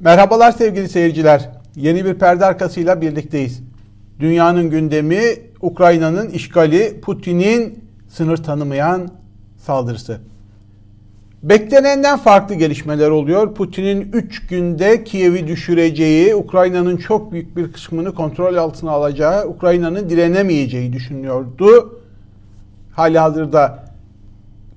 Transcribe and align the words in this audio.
Merhabalar 0.00 0.52
sevgili 0.52 0.88
seyirciler. 0.88 1.50
Yeni 1.76 2.04
bir 2.04 2.14
perde 2.14 2.44
arkasıyla 2.44 3.00
birlikteyiz. 3.00 3.62
Dünyanın 4.20 4.70
gündemi 4.70 5.20
Ukrayna'nın 5.60 6.30
işgali, 6.30 7.00
Putin'in 7.00 7.84
sınır 8.08 8.36
tanımayan 8.36 9.08
saldırısı. 9.56 10.18
Beklenenden 11.42 12.18
farklı 12.18 12.54
gelişmeler 12.54 13.10
oluyor. 13.10 13.54
Putin'in 13.54 14.12
3 14.12 14.46
günde 14.46 15.04
Kiev'i 15.04 15.46
düşüreceği, 15.46 16.34
Ukrayna'nın 16.34 16.96
çok 16.96 17.32
büyük 17.32 17.56
bir 17.56 17.72
kısmını 17.72 18.14
kontrol 18.14 18.56
altına 18.56 18.90
alacağı, 18.90 19.48
Ukrayna'nın 19.48 20.10
direnemeyeceği 20.10 20.92
düşünüyordu. 20.92 22.00
Hali 22.92 23.18
hazırda 23.18 23.84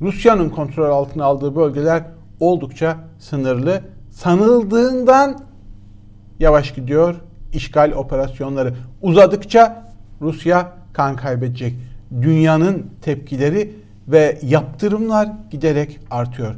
Rusya'nın 0.02 0.50
kontrol 0.50 0.92
altına 0.92 1.26
aldığı 1.26 1.56
bölgeler 1.56 2.04
oldukça 2.40 2.98
sınırlı. 3.20 3.93
Sanıldığından 4.14 5.40
yavaş 6.40 6.74
gidiyor 6.74 7.16
işgal 7.54 7.92
operasyonları. 7.92 8.74
Uzadıkça 9.02 9.86
Rusya 10.22 10.72
kan 10.94 11.16
kaybedecek. 11.16 11.74
Dünyanın 12.22 12.86
tepkileri 13.02 13.74
ve 14.08 14.40
yaptırımlar 14.42 15.30
giderek 15.52 16.00
artıyor. 16.12 16.56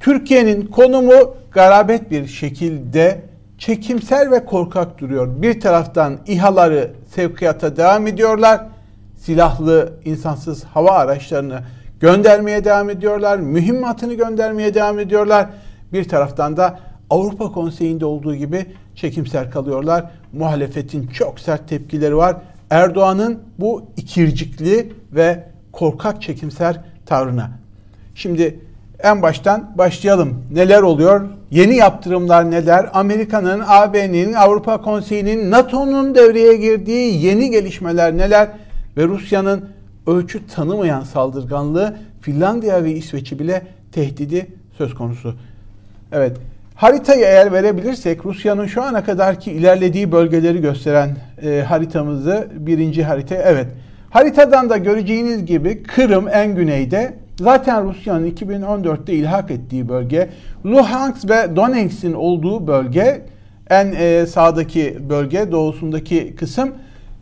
Türkiye'nin 0.00 0.66
konumu 0.66 1.34
garabet 1.50 2.10
bir 2.10 2.26
şekilde 2.26 3.22
çekimser 3.58 4.30
ve 4.30 4.44
korkak 4.44 4.98
duruyor. 4.98 5.42
Bir 5.42 5.60
taraftan 5.60 6.18
İHA'ları 6.26 6.90
sevkiyata 7.14 7.76
devam 7.76 8.06
ediyorlar. 8.06 8.66
Silahlı 9.16 9.92
insansız 10.04 10.64
hava 10.64 10.90
araçlarını 10.90 11.60
göndermeye 12.00 12.64
devam 12.64 12.90
ediyorlar. 12.90 13.38
Mühimmatını 13.38 14.14
göndermeye 14.14 14.74
devam 14.74 14.98
ediyorlar. 14.98 15.46
Bir 15.92 16.08
taraftan 16.08 16.56
da 16.56 16.87
Avrupa 17.10 17.52
Konseyi'nde 17.52 18.04
olduğu 18.04 18.34
gibi 18.34 18.66
çekimser 18.94 19.50
kalıyorlar. 19.50 20.10
Muhalefetin 20.32 21.06
çok 21.06 21.40
sert 21.40 21.68
tepkileri 21.68 22.16
var. 22.16 22.36
Erdoğan'ın 22.70 23.38
bu 23.58 23.84
ikircikli 23.96 24.92
ve 25.12 25.44
korkak 25.72 26.22
çekimser 26.22 26.80
tavrına. 27.06 27.50
Şimdi 28.14 28.60
en 29.02 29.22
baştan 29.22 29.70
başlayalım. 29.78 30.44
Neler 30.50 30.82
oluyor? 30.82 31.28
Yeni 31.50 31.76
yaptırımlar 31.76 32.50
neler? 32.50 32.90
Amerika'nın, 32.92 33.62
AB'nin, 33.66 34.32
Avrupa 34.32 34.82
Konseyi'nin, 34.82 35.50
NATO'nun 35.50 36.14
devreye 36.14 36.56
girdiği 36.56 37.24
yeni 37.26 37.50
gelişmeler 37.50 38.16
neler? 38.16 38.48
Ve 38.96 39.04
Rusya'nın 39.04 39.64
ölçü 40.06 40.46
tanımayan 40.46 41.02
saldırganlığı 41.02 41.96
Finlandiya 42.20 42.84
ve 42.84 42.92
İsveç'i 42.92 43.38
bile 43.38 43.66
tehdidi 43.92 44.46
söz 44.78 44.94
konusu. 44.94 45.34
Evet, 46.12 46.36
Haritayı 46.78 47.24
eğer 47.24 47.52
verebilirsek 47.52 48.26
Rusya'nın 48.26 48.66
şu 48.66 48.82
ana 48.82 49.04
kadarki 49.04 49.52
ilerlediği 49.52 50.12
bölgeleri 50.12 50.60
gösteren 50.60 51.16
e, 51.42 51.62
haritamızı 51.68 52.48
birinci 52.52 53.04
harita 53.04 53.34
evet. 53.34 53.66
Haritadan 54.10 54.70
da 54.70 54.76
göreceğiniz 54.76 55.46
gibi 55.46 55.82
Kırım 55.82 56.28
en 56.28 56.54
güneyde 56.54 57.14
zaten 57.40 57.88
Rusya'nın 57.88 58.30
2014'te 58.30 59.12
ilhak 59.12 59.50
ettiği 59.50 59.88
bölge. 59.88 60.28
Luhansk 60.66 61.30
ve 61.30 61.56
Donetsk'in 61.56 62.12
olduğu 62.12 62.66
bölge 62.66 63.22
en 63.70 63.94
e, 63.98 64.26
sağdaki 64.26 64.98
bölge 65.08 65.52
doğusundaki 65.52 66.36
kısım 66.36 66.74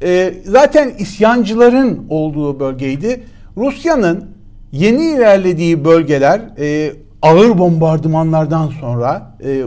e, 0.03 0.35
zaten 0.45 0.91
isyancıların 0.99 2.07
olduğu 2.11 2.61
bölgeydi. 2.61 3.23
Rusya'nın 3.57 4.25
yeni 4.73 5.03
ilerlediği 5.03 5.85
bölgeler 5.85 6.41
e, 6.59 6.93
ağır 7.27 7.59
bombardımanlardan 7.59 8.69
sonra, 8.81 9.31
e, 9.45 9.63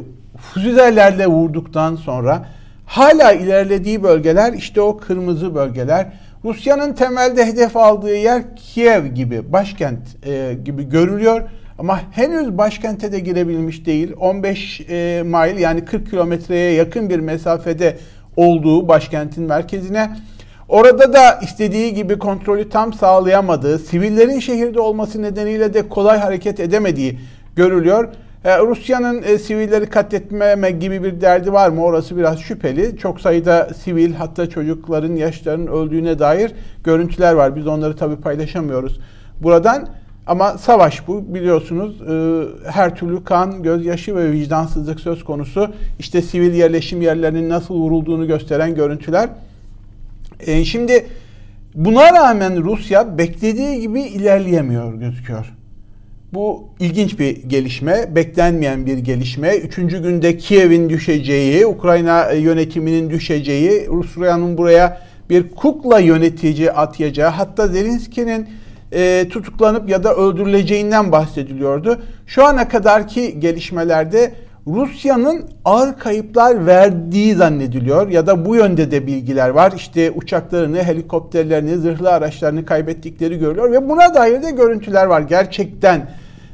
füzelerle 0.54 1.28
vurduktan 1.28 1.96
sonra 1.96 2.46
hala 2.86 3.32
ilerlediği 3.32 4.04
bölgeler 4.04 4.54
işte 4.54 4.82
o 4.82 4.98
kırmızı 4.98 5.56
bölgeler. 5.56 6.08
Rusya'nın 6.46 6.94
temelde 6.94 7.46
hedef 7.46 7.78
aldığı 7.78 8.16
yer 8.16 8.56
Kiev 8.56 9.06
gibi, 9.06 9.54
başkent 9.54 10.26
e, 10.26 10.54
gibi 10.66 10.90
görülüyor. 10.90 11.42
Ama 11.80 12.00
henüz 12.12 12.58
başkente 12.58 13.12
de 13.12 13.20
girebilmiş 13.20 13.86
değil. 13.86 14.14
15 14.20 14.82
e, 14.82 15.22
mile 15.26 15.62
yani 15.62 15.86
40 15.86 16.10
kilometreye 16.10 16.74
yakın 16.74 17.10
bir 17.10 17.20
mesafede 17.20 17.98
olduğu 18.36 18.88
başkentin 18.88 19.44
merkezine. 19.44 20.10
Orada 20.70 21.14
da 21.14 21.40
istediği 21.42 21.94
gibi 21.94 22.20
kontrolü 22.20 22.70
tam 22.70 22.94
sağlayamadığı, 22.94 23.80
sivillerin 23.80 24.40
şehirde 24.40 24.80
olması 24.80 25.22
nedeniyle 25.22 25.74
de 25.74 25.90
kolay 25.90 26.20
hareket 26.20 26.60
edemediği 26.60 27.20
görülüyor. 27.56 28.08
E, 28.46 28.60
Rusya'nın 28.60 29.24
e, 29.24 29.38
sivilleri 29.38 29.86
katletmeme 29.86 30.72
gibi 30.72 31.04
bir 31.04 31.22
derdi 31.22 31.54
var 31.54 31.70
mı? 31.70 31.84
Orası 31.84 32.18
biraz 32.18 32.40
şüpheli. 32.40 32.98
Çok 32.98 33.22
sayıda 33.22 33.70
sivil 33.84 34.14
hatta 34.14 34.50
çocukların, 34.50 35.16
yaşların 35.16 35.68
öldüğüne 35.68 36.20
dair 36.20 36.52
görüntüler 36.84 37.34
var. 37.34 37.56
Biz 37.56 37.68
onları 37.68 37.96
tabii 37.96 38.16
paylaşamıyoruz 38.16 39.00
buradan. 39.42 39.88
Ama 40.28 40.58
savaş 40.58 41.08
bu 41.08 41.34
biliyorsunuz 41.34 42.02
e, 42.02 42.44
her 42.72 42.96
türlü 42.96 43.24
kan, 43.24 43.64
gözyaşı 43.64 44.16
ve 44.16 44.32
vicdansızlık 44.32 45.00
söz 45.00 45.24
konusu. 45.24 45.70
İşte 46.00 46.22
sivil 46.22 46.54
yerleşim 46.54 47.02
yerlerinin 47.02 47.50
nasıl 47.50 47.76
vurulduğunu 47.76 48.28
gösteren 48.28 48.76
görüntüler. 48.76 49.30
E, 50.40 50.66
şimdi 50.66 51.06
buna 51.76 52.14
rağmen 52.14 52.64
Rusya 52.64 53.18
beklediği 53.18 53.82
gibi 53.82 54.02
ilerleyemiyor 54.02 54.94
gözüküyor. 54.94 55.59
Bu 56.34 56.70
ilginç 56.80 57.20
bir 57.20 57.44
gelişme, 57.44 58.16
beklenmeyen 58.16 58.86
bir 58.86 58.98
gelişme. 58.98 59.58
Üçüncü 59.58 60.04
günde 60.04 60.38
Kiev'in 60.38 60.90
düşeceği, 60.90 61.66
Ukrayna 61.66 62.32
yönetiminin 62.32 63.10
düşeceği, 63.10 63.88
Rusya'nın 63.88 64.58
buraya 64.58 65.02
bir 65.30 65.50
kukla 65.50 66.00
yönetici 66.00 66.72
atayacağı, 66.72 67.30
hatta 67.30 67.68
Zelenski'nin 67.68 68.48
e, 68.92 69.30
tutuklanıp 69.30 69.90
ya 69.90 70.04
da 70.04 70.16
öldürüleceğinden 70.16 71.12
bahsediliyordu. 71.12 72.00
Şu 72.28 72.46
ana 72.46 72.68
kadarki 72.68 73.40
gelişmelerde 73.40 74.34
Rusya'nın 74.68 75.46
ağır 75.66 75.98
kayıplar 75.98 76.66
verdiği 76.66 77.36
zannediliyor 77.36 78.10
ya 78.10 78.28
da 78.28 78.46
bu 78.46 78.56
yönde 78.56 78.92
de 78.92 79.08
bilgiler 79.08 79.50
var. 79.50 79.74
İşte 79.76 80.12
uçaklarını, 80.12 80.84
helikopterlerini, 80.84 81.78
zırhlı 81.78 82.10
araçlarını 82.10 82.66
kaybettikleri 82.66 83.40
görülüyor 83.40 83.72
ve 83.72 83.90
buna 83.90 84.14
dair 84.14 84.44
de 84.44 84.52
görüntüler 84.52 85.06
var. 85.06 85.22
Gerçekten 85.22 86.10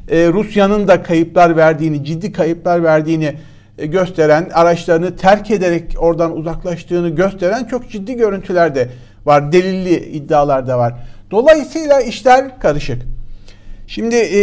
e, 0.10 0.28
Rusya'nın 0.28 0.88
da 0.88 1.04
kayıplar 1.04 1.58
verdiğini, 1.58 2.06
ciddi 2.06 2.32
kayıplar 2.32 2.84
verdiğini 2.84 3.36
e, 3.78 3.86
gösteren, 3.86 4.50
araçlarını 4.54 5.16
terk 5.16 5.52
ederek 5.52 5.96
oradan 6.00 6.38
uzaklaştığını 6.38 7.10
gösteren 7.10 7.64
çok 7.64 7.90
ciddi 7.90 8.16
görüntüler 8.16 8.76
de 8.76 8.90
var. 9.26 9.52
Delilli 9.52 9.96
iddialar 9.96 10.68
da 10.68 10.78
var. 10.78 10.94
Dolayısıyla 11.32 12.02
işler 12.02 12.60
karışık. 12.60 13.02
Şimdi 13.88 14.16
e, 14.16 14.40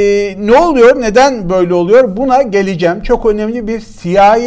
ne 0.47 0.55
oluyor? 0.55 1.01
Neden 1.01 1.51
böyle 1.51 1.75
oluyor? 1.75 2.17
Buna 2.17 2.43
geleceğim. 2.43 3.03
Çok 3.03 3.27
önemli 3.27 3.69
bir 3.69 3.83
CIA 4.03 4.39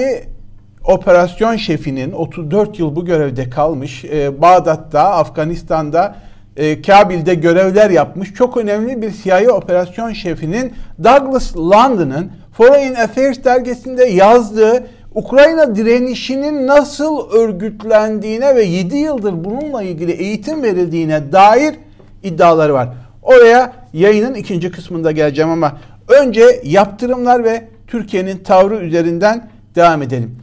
operasyon 0.83 1.55
şefinin 1.55 2.11
34 2.11 2.79
yıl 2.79 2.95
bu 2.95 3.05
görevde 3.05 3.49
kalmış. 3.49 4.05
E, 4.05 4.41
Bağdat'ta, 4.41 5.01
Afganistan'da, 5.01 6.15
e, 6.57 6.81
Kabil'de 6.81 7.35
görevler 7.35 7.89
yapmış. 7.89 8.33
Çok 8.33 8.57
önemli 8.57 9.01
bir 9.01 9.11
CIA 9.11 9.51
operasyon 9.51 10.13
şefinin 10.13 10.73
Douglas 11.03 11.57
London'ın 11.57 12.31
Foreign 12.57 12.95
Affairs 12.95 13.43
dergisinde 13.43 14.05
yazdığı 14.05 14.87
Ukrayna 15.15 15.75
direnişinin 15.75 16.67
nasıl 16.67 17.29
örgütlendiğine 17.29 18.55
ve 18.55 18.63
7 18.63 18.97
yıldır 18.97 19.43
bununla 19.43 19.83
ilgili 19.83 20.11
eğitim 20.11 20.63
verildiğine 20.63 21.31
dair 21.31 21.75
iddiaları 22.23 22.73
var. 22.73 22.89
Oraya 23.23 23.73
yayının 23.93 24.33
ikinci 24.33 24.71
kısmında 24.71 25.11
geleceğim 25.11 25.51
ama 25.51 25.77
önce 26.07 26.61
yaptırımlar 26.63 27.43
ve 27.43 27.63
Türkiye'nin 27.87 28.37
tavrı 28.37 28.75
üzerinden 28.75 29.49
devam 29.75 30.01
edelim. 30.01 30.39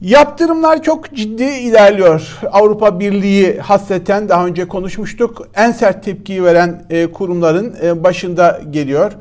Yaptırımlar 0.00 0.82
çok 0.82 1.14
ciddi 1.14 1.44
ilerliyor. 1.44 2.38
Avrupa 2.52 3.00
Birliği 3.00 3.58
hasreten 3.58 4.28
daha 4.28 4.46
önce 4.46 4.68
konuşmuştuk. 4.68 5.48
En 5.54 5.72
sert 5.72 6.04
tepkiyi 6.04 6.44
veren 6.44 6.84
e, 6.90 7.06
kurumların 7.06 7.76
e, 7.82 8.04
başında 8.04 8.60
geliyor. 8.70 9.12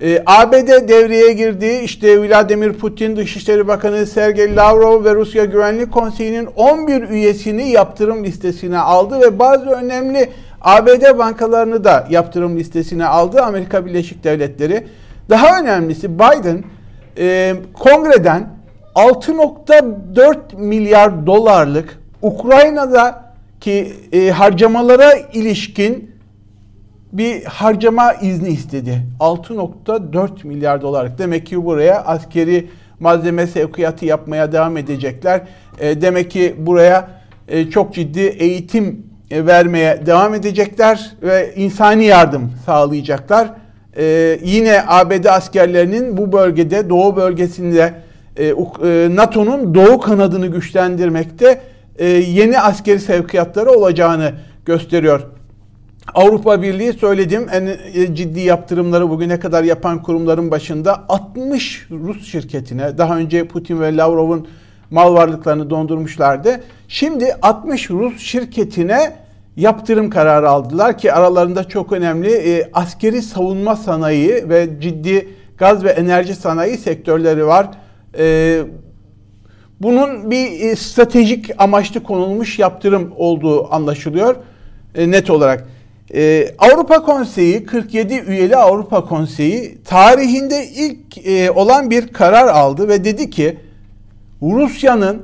E, 0.00 0.22
ABD 0.26 0.88
devreye 0.88 1.32
girdi. 1.32 1.80
İşte 1.84 2.28
Vladimir 2.28 2.72
Putin, 2.72 3.16
Dışişleri 3.16 3.68
Bakanı 3.68 4.06
Sergey 4.06 4.56
Lavrov 4.56 5.04
ve 5.04 5.14
Rusya 5.14 5.44
Güvenlik 5.44 5.92
Konseyi'nin 5.92 6.46
11 6.56 7.08
üyesini 7.08 7.70
yaptırım 7.70 8.24
listesine 8.24 8.78
aldı 8.78 9.20
ve 9.20 9.38
bazı 9.38 9.70
önemli 9.70 10.30
ABD 10.60 11.18
bankalarını 11.18 11.84
da 11.84 12.06
yaptırım 12.10 12.56
listesine 12.56 13.06
aldı 13.06 13.42
Amerika 13.42 13.86
Birleşik 13.86 14.24
Devletleri. 14.24 14.86
Daha 15.30 15.60
önemlisi 15.60 16.18
Biden 16.18 16.64
e, 17.18 17.54
kongreden 17.74 18.59
6.4 19.00 20.36
milyar 20.56 21.26
dolarlık 21.26 21.98
Ukrayna'da 22.22 23.24
ki 23.60 23.92
e, 24.12 24.30
harcamalara 24.30 25.12
ilişkin 25.32 26.10
bir 27.12 27.44
harcama 27.44 28.12
izni 28.12 28.48
istedi. 28.48 29.02
6.4 29.20 30.46
milyar 30.46 30.82
dolarlık. 30.82 31.18
Demek 31.18 31.46
ki 31.46 31.64
buraya 31.64 32.04
askeri 32.04 32.68
malzeme 33.00 33.46
sevkiyatı 33.46 34.06
yapmaya 34.06 34.52
devam 34.52 34.76
edecekler. 34.76 35.40
E, 35.78 36.02
demek 36.02 36.30
ki 36.30 36.54
buraya 36.58 37.10
e, 37.48 37.70
çok 37.70 37.94
ciddi 37.94 38.20
eğitim 38.20 39.06
e, 39.30 39.46
vermeye 39.46 40.06
devam 40.06 40.34
edecekler 40.34 41.10
ve 41.22 41.54
insani 41.56 42.04
yardım 42.04 42.52
sağlayacaklar. 42.66 43.48
E, 43.96 44.38
yine 44.44 44.82
ABD 44.86 45.24
askerlerinin 45.24 46.16
bu 46.16 46.32
bölgede, 46.32 46.90
Doğu 46.90 47.16
bölgesinde 47.16 47.94
NATO'nun 49.16 49.74
Doğu 49.74 50.00
kanadını 50.00 50.46
güçlendirmekte 50.46 51.60
e, 51.98 52.06
yeni 52.08 52.60
askeri 52.60 53.00
sevkiyatları 53.00 53.70
olacağını 53.70 54.32
gösteriyor. 54.64 55.20
Avrupa 56.14 56.62
Birliği 56.62 56.92
söyledim 56.92 57.46
en 57.52 57.66
e, 57.94 58.14
ciddi 58.14 58.40
yaptırımları 58.40 59.10
bugüne 59.10 59.40
kadar 59.40 59.64
yapan 59.64 60.02
kurumların 60.02 60.50
başında 60.50 61.04
60 61.08 61.86
Rus 61.90 62.26
şirketine 62.26 62.98
daha 62.98 63.16
önce 63.16 63.48
Putin 63.48 63.80
ve 63.80 63.96
Lavrov'un 63.96 64.48
mal 64.90 65.14
varlıklarını 65.14 65.70
dondurmuşlardı. 65.70 66.60
Şimdi 66.88 67.34
60 67.42 67.90
Rus 67.90 68.18
şirketine 68.18 69.16
yaptırım 69.56 70.10
kararı 70.10 70.50
aldılar 70.50 70.98
ki 70.98 71.12
aralarında 71.12 71.64
çok 71.64 71.92
önemli 71.92 72.32
e, 72.32 72.70
askeri 72.72 73.22
savunma 73.22 73.76
sanayi 73.76 74.48
ve 74.48 74.68
ciddi 74.80 75.28
gaz 75.58 75.84
ve 75.84 75.90
enerji 75.90 76.34
sanayi 76.34 76.78
sektörleri 76.78 77.46
var. 77.46 77.68
E, 78.18 78.62
bunun 79.80 80.30
bir 80.30 80.60
e, 80.60 80.76
stratejik 80.76 81.50
amaçlı 81.58 82.02
konulmuş 82.02 82.58
yaptırım 82.58 83.12
olduğu 83.16 83.74
anlaşılıyor 83.74 84.36
e, 84.94 85.10
net 85.10 85.30
olarak. 85.30 85.68
Ee, 86.14 86.54
Avrupa 86.58 87.02
Konseyi 87.02 87.66
47 87.66 88.14
üyeli 88.14 88.56
Avrupa 88.56 89.04
Konseyi 89.04 89.78
tarihinde 89.84 90.68
ilk 90.68 91.26
e, 91.26 91.50
olan 91.50 91.90
bir 91.90 92.08
karar 92.08 92.48
aldı 92.48 92.88
ve 92.88 93.04
dedi 93.04 93.30
ki 93.30 93.58
Rusya'nın 94.42 95.22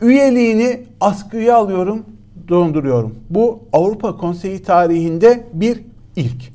üyeliğini 0.00 0.80
askıya 1.00 1.56
alıyorum, 1.56 2.02
donduruyorum. 2.48 3.14
Bu 3.30 3.62
Avrupa 3.72 4.16
Konseyi 4.16 4.62
tarihinde 4.62 5.46
bir 5.52 5.80
ilk. 6.16 6.52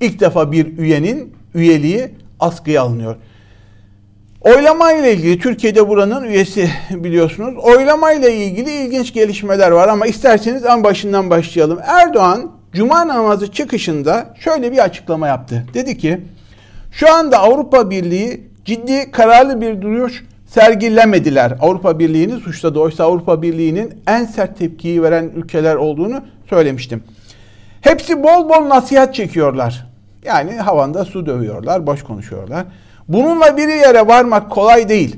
İlk 0.00 0.20
defa 0.20 0.52
bir 0.52 0.78
üyenin 0.78 1.32
üyeliği 1.54 2.08
askıya 2.40 2.82
alınıyor. 2.82 3.16
Oylama 4.44 4.92
ile 4.92 5.12
ilgili 5.12 5.38
Türkiye'de 5.38 5.88
buranın 5.88 6.24
üyesi 6.24 6.70
biliyorsunuz. 6.90 7.54
Oylama 7.56 8.12
ile 8.12 8.36
ilgili 8.36 8.70
ilginç 8.70 9.14
gelişmeler 9.14 9.70
var 9.70 9.88
ama 9.88 10.06
isterseniz 10.06 10.64
en 10.64 10.84
başından 10.84 11.30
başlayalım. 11.30 11.78
Erdoğan 11.82 12.50
Cuma 12.72 13.08
namazı 13.08 13.52
çıkışında 13.52 14.34
şöyle 14.38 14.72
bir 14.72 14.78
açıklama 14.78 15.28
yaptı. 15.28 15.64
Dedi 15.74 15.98
ki 15.98 16.20
şu 16.92 17.12
anda 17.12 17.38
Avrupa 17.38 17.90
Birliği 17.90 18.48
ciddi 18.64 19.10
kararlı 19.10 19.60
bir 19.60 19.82
duruş 19.82 20.24
sergilemediler. 20.46 21.52
Avrupa 21.60 21.98
Birliği'ni 21.98 22.40
suçladı. 22.40 22.78
Oysa 22.78 23.04
Avrupa 23.04 23.42
Birliği'nin 23.42 23.94
en 24.06 24.24
sert 24.24 24.58
tepkiyi 24.58 25.02
veren 25.02 25.30
ülkeler 25.36 25.74
olduğunu 25.74 26.20
söylemiştim. 26.50 27.02
Hepsi 27.80 28.22
bol 28.22 28.48
bol 28.48 28.68
nasihat 28.68 29.14
çekiyorlar. 29.14 29.86
Yani 30.24 30.52
havanda 30.52 31.04
su 31.04 31.26
dövüyorlar, 31.26 31.86
boş 31.86 32.02
konuşuyorlar. 32.02 32.64
Bununla 33.08 33.56
bir 33.56 33.68
yere 33.68 34.06
varmak 34.06 34.50
kolay 34.50 34.88
değil. 34.88 35.16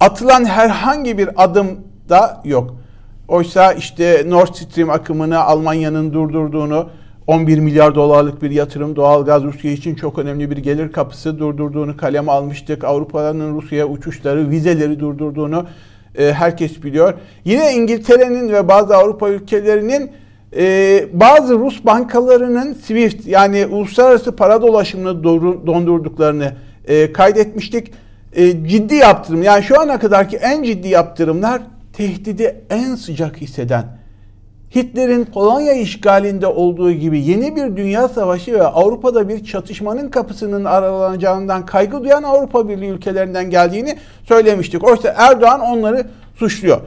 Atılan 0.00 0.44
herhangi 0.44 1.18
bir 1.18 1.44
adım 1.44 1.66
da 2.08 2.42
yok. 2.44 2.76
Oysa 3.28 3.72
işte 3.72 4.24
Nord 4.26 4.54
Stream 4.54 4.90
akımını 4.90 5.40
Almanya'nın 5.40 6.12
durdurduğunu, 6.12 6.88
11 7.26 7.58
milyar 7.58 7.94
dolarlık 7.94 8.42
bir 8.42 8.50
yatırım 8.50 8.96
doğalgaz 8.96 9.42
Rusya 9.42 9.70
için 9.70 9.94
çok 9.94 10.18
önemli 10.18 10.50
bir 10.50 10.56
gelir 10.56 10.92
kapısı 10.92 11.38
durdurduğunu 11.38 11.96
kaleme 11.96 12.32
almıştık. 12.32 12.84
Avrupa'nın 12.84 13.56
Rusya'ya 13.56 13.86
uçuşları, 13.86 14.50
vizeleri 14.50 15.00
durdurduğunu 15.00 15.66
e, 16.18 16.32
herkes 16.32 16.82
biliyor. 16.82 17.14
Yine 17.44 17.74
İngiltere'nin 17.74 18.52
ve 18.52 18.68
bazı 18.68 18.96
Avrupa 18.96 19.28
ülkelerinin 19.28 20.10
e, 20.56 21.04
bazı 21.12 21.58
Rus 21.58 21.84
bankalarının 21.84 22.72
SWIFT 22.72 23.26
yani 23.26 23.66
uluslararası 23.66 24.36
para 24.36 24.62
dolaşımını 24.62 25.24
dondurduklarını 25.66 26.52
e, 26.86 27.12
kaydetmiştik. 27.12 27.92
E, 28.32 28.68
ciddi 28.68 28.94
yaptırım 28.94 29.42
yani 29.42 29.62
şu 29.62 29.80
ana 29.80 29.98
kadarki 29.98 30.36
en 30.36 30.62
ciddi 30.62 30.88
yaptırımlar 30.88 31.62
tehdidi 31.92 32.56
en 32.70 32.94
sıcak 32.94 33.36
hisseden, 33.36 33.84
Hitler'in 34.74 35.24
Polonya 35.24 35.72
işgalinde 35.72 36.46
olduğu 36.46 36.92
gibi 36.92 37.20
yeni 37.20 37.56
bir 37.56 37.76
dünya 37.76 38.08
savaşı 38.08 38.52
ve 38.52 38.62
Avrupa'da 38.62 39.28
bir 39.28 39.44
çatışmanın 39.44 40.08
kapısının 40.08 40.64
aralanacağından 40.64 41.66
kaygı 41.66 42.04
duyan 42.04 42.22
Avrupa 42.22 42.68
Birliği 42.68 42.90
ülkelerinden 42.90 43.50
geldiğini 43.50 43.96
söylemiştik. 44.28 44.84
Oysa 44.84 45.14
Erdoğan 45.16 45.60
onları 45.60 46.06
suçluyor. 46.34 46.80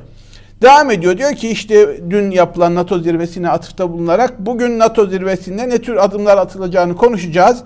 Devam 0.62 0.92
ediyor 0.92 1.18
diyor 1.18 1.34
ki 1.34 1.50
işte 1.50 2.02
dün 2.10 2.31
yapılan 2.31 2.75
NATO 2.75 3.00
zirvesine 3.00 3.50
atıfta 3.50 3.92
bulunarak 3.92 4.40
bugün 4.40 4.80
NATO 4.80 5.06
zirvesinde 5.06 5.69
ne 5.69 5.78
tür 5.81 5.95
adımlar 5.95 6.38
atılacağını 6.38 6.95
konuşacağız. 6.95 7.63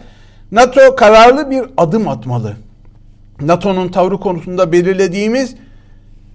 NATO 0.54 0.96
kararlı 0.96 1.50
bir 1.50 1.64
adım 1.78 2.08
atmalı. 2.08 2.54
NATO'nun 3.42 3.88
tavrı 3.88 4.18
konusunda 4.18 4.72
belirlediğimiz 4.72 5.56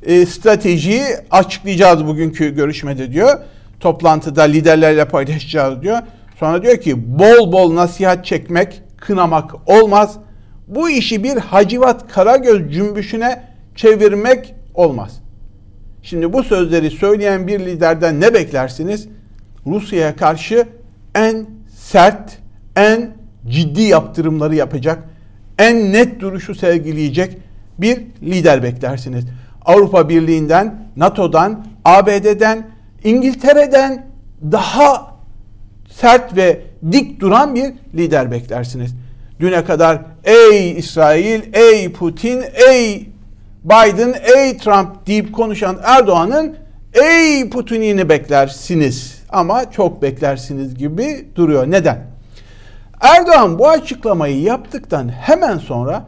e, 0.03 0.26
stratejiyi 0.26 1.03
açıklayacağız 1.31 2.06
bugünkü 2.06 2.55
görüşmede 2.55 3.12
diyor. 3.12 3.38
Toplantıda 3.81 4.43
liderlerle 4.43 5.09
paylaşacağız 5.09 5.82
diyor. 5.82 5.99
Sonra 6.41 6.62
diyor 6.62 6.76
ki 6.76 7.19
bol 7.19 7.53
bol 7.53 7.75
nasihat 7.75 8.25
çekmek, 8.25 8.82
kınamak 8.97 9.55
olmaz. 9.67 10.17
Bu 10.69 10.91
işi 10.91 11.25
bir 11.25 11.37
Hacivat 11.37 12.12
Karagöz 12.12 12.73
cümbüşüne 12.73 13.43
çevirmek 13.76 14.55
olmaz. 14.75 15.20
Şimdi 16.03 16.32
bu 16.32 16.43
sözleri 16.43 16.91
söyleyen 16.91 17.47
bir 17.47 17.61
liderden 17.61 18.20
ne 18.20 18.35
beklersiniz? 18.35 19.09
Rusya'ya 19.67 20.17
karşı 20.17 20.67
en 21.15 21.47
sert, 21.76 22.38
en 22.76 23.18
ciddi 23.46 23.82
yaptırımları 23.82 24.55
yapacak, 24.55 24.99
en 25.58 25.93
net 25.93 26.20
duruşu 26.20 26.55
sergileyecek 26.55 27.38
bir 27.79 27.99
lider 28.23 28.62
beklersiniz. 28.62 29.25
Avrupa 29.64 30.08
Birliği'nden, 30.08 30.82
NATO'dan, 30.96 31.67
ABD'den, 31.85 32.67
İngiltere'den 33.05 34.06
daha 34.52 35.14
sert 35.90 36.37
ve 36.37 36.61
dik 36.93 37.20
duran 37.20 37.55
bir 37.55 37.72
lider 37.94 38.31
beklersiniz. 38.31 38.94
Düne 39.41 39.65
kadar 39.65 40.03
ey 40.24 40.79
İsrail, 40.79 41.43
ey 41.53 41.93
Putin, 41.93 42.43
ey 42.70 43.08
Biden, 43.65 44.15
ey 44.36 44.56
Trump 44.56 45.06
deyip 45.06 45.32
konuşan 45.34 45.79
Erdoğan'ın 45.84 46.56
ey 46.93 47.51
Putin'ini 47.51 48.08
beklersiniz. 48.08 49.22
Ama 49.29 49.70
çok 49.70 50.03
beklersiniz 50.03 50.74
gibi 50.74 51.29
duruyor. 51.34 51.70
Neden? 51.70 52.07
Erdoğan 53.00 53.58
bu 53.58 53.69
açıklamayı 53.69 54.40
yaptıktan 54.40 55.08
hemen 55.08 55.58
sonra 55.58 56.06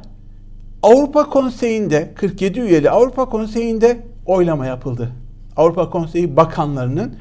Avrupa 0.82 1.24
Konseyi'nde 1.24 2.12
47 2.14 2.60
üyeli 2.60 2.90
Avrupa 2.90 3.28
Konseyi'nde 3.28 4.00
oylama 4.26 4.66
yapıldı. 4.66 5.12
Avrupa 5.56 5.90
Konseyi 5.90 6.36
bakanlarının 6.36 7.14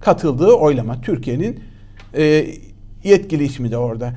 katıldığı 0.00 0.52
oylama. 0.52 1.00
Türkiye'nin 1.00 1.60
e, 2.14 2.46
yetkili 3.04 3.44
ismi 3.44 3.70
de 3.70 3.78
orada. 3.78 4.12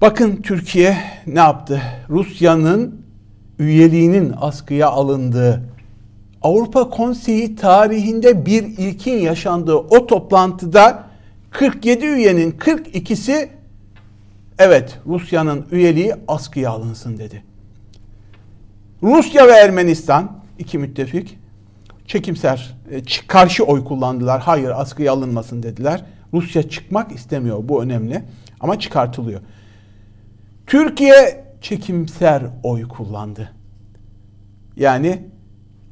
Bakın 0.00 0.36
Türkiye 0.36 0.96
ne 1.26 1.40
yaptı? 1.40 1.82
Rusya'nın 2.08 3.02
üyeliğinin 3.58 4.34
askıya 4.40 4.88
alındığı 4.88 5.62
Avrupa 6.42 6.90
Konseyi 6.90 7.56
tarihinde 7.56 8.46
bir 8.46 8.62
ilkin 8.62 9.18
yaşandığı 9.18 9.76
o 9.76 10.06
toplantıda 10.06 11.04
47 11.50 12.06
üyenin 12.06 12.52
42'si 12.52 13.48
evet 14.58 14.98
Rusya'nın 15.06 15.66
üyeliği 15.70 16.14
askıya 16.28 16.70
alınsın 16.70 17.18
dedi. 17.18 17.44
Rusya 19.02 19.46
ve 19.46 19.52
Ermenistan 19.52 20.32
iki 20.58 20.78
müttefik 20.78 21.38
çekimser 22.06 22.74
e, 22.90 23.02
karşı 23.26 23.64
oy 23.64 23.84
kullandılar. 23.84 24.40
Hayır 24.40 24.70
askıya 24.70 25.12
alınmasın 25.12 25.62
dediler. 25.62 26.04
Rusya 26.32 26.68
çıkmak 26.68 27.12
istemiyor. 27.12 27.58
Bu 27.62 27.82
önemli. 27.82 28.22
Ama 28.60 28.78
çıkartılıyor. 28.78 29.40
Türkiye 30.66 31.44
çekimser 31.60 32.42
oy 32.62 32.88
kullandı. 32.88 33.50
Yani 34.76 35.22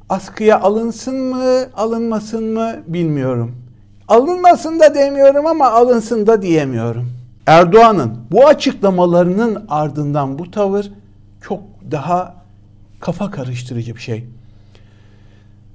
askıya 0.09 0.61
alınsın 0.61 1.15
mı, 1.15 1.65
alınmasın 1.75 2.53
mı 2.53 2.83
bilmiyorum. 2.87 3.55
Alınmasın 4.07 4.79
da 4.79 4.95
demiyorum 4.95 5.47
ama 5.47 5.71
alınsın 5.71 6.27
da 6.27 6.41
diyemiyorum. 6.41 7.20
Erdoğan'ın 7.47 8.17
bu 8.31 8.47
açıklamalarının 8.47 9.65
ardından 9.69 10.39
bu 10.39 10.51
tavır 10.51 10.91
çok 11.41 11.63
daha 11.91 12.35
kafa 12.99 13.31
karıştırıcı 13.31 13.95
bir 13.95 14.01
şey. 14.01 14.25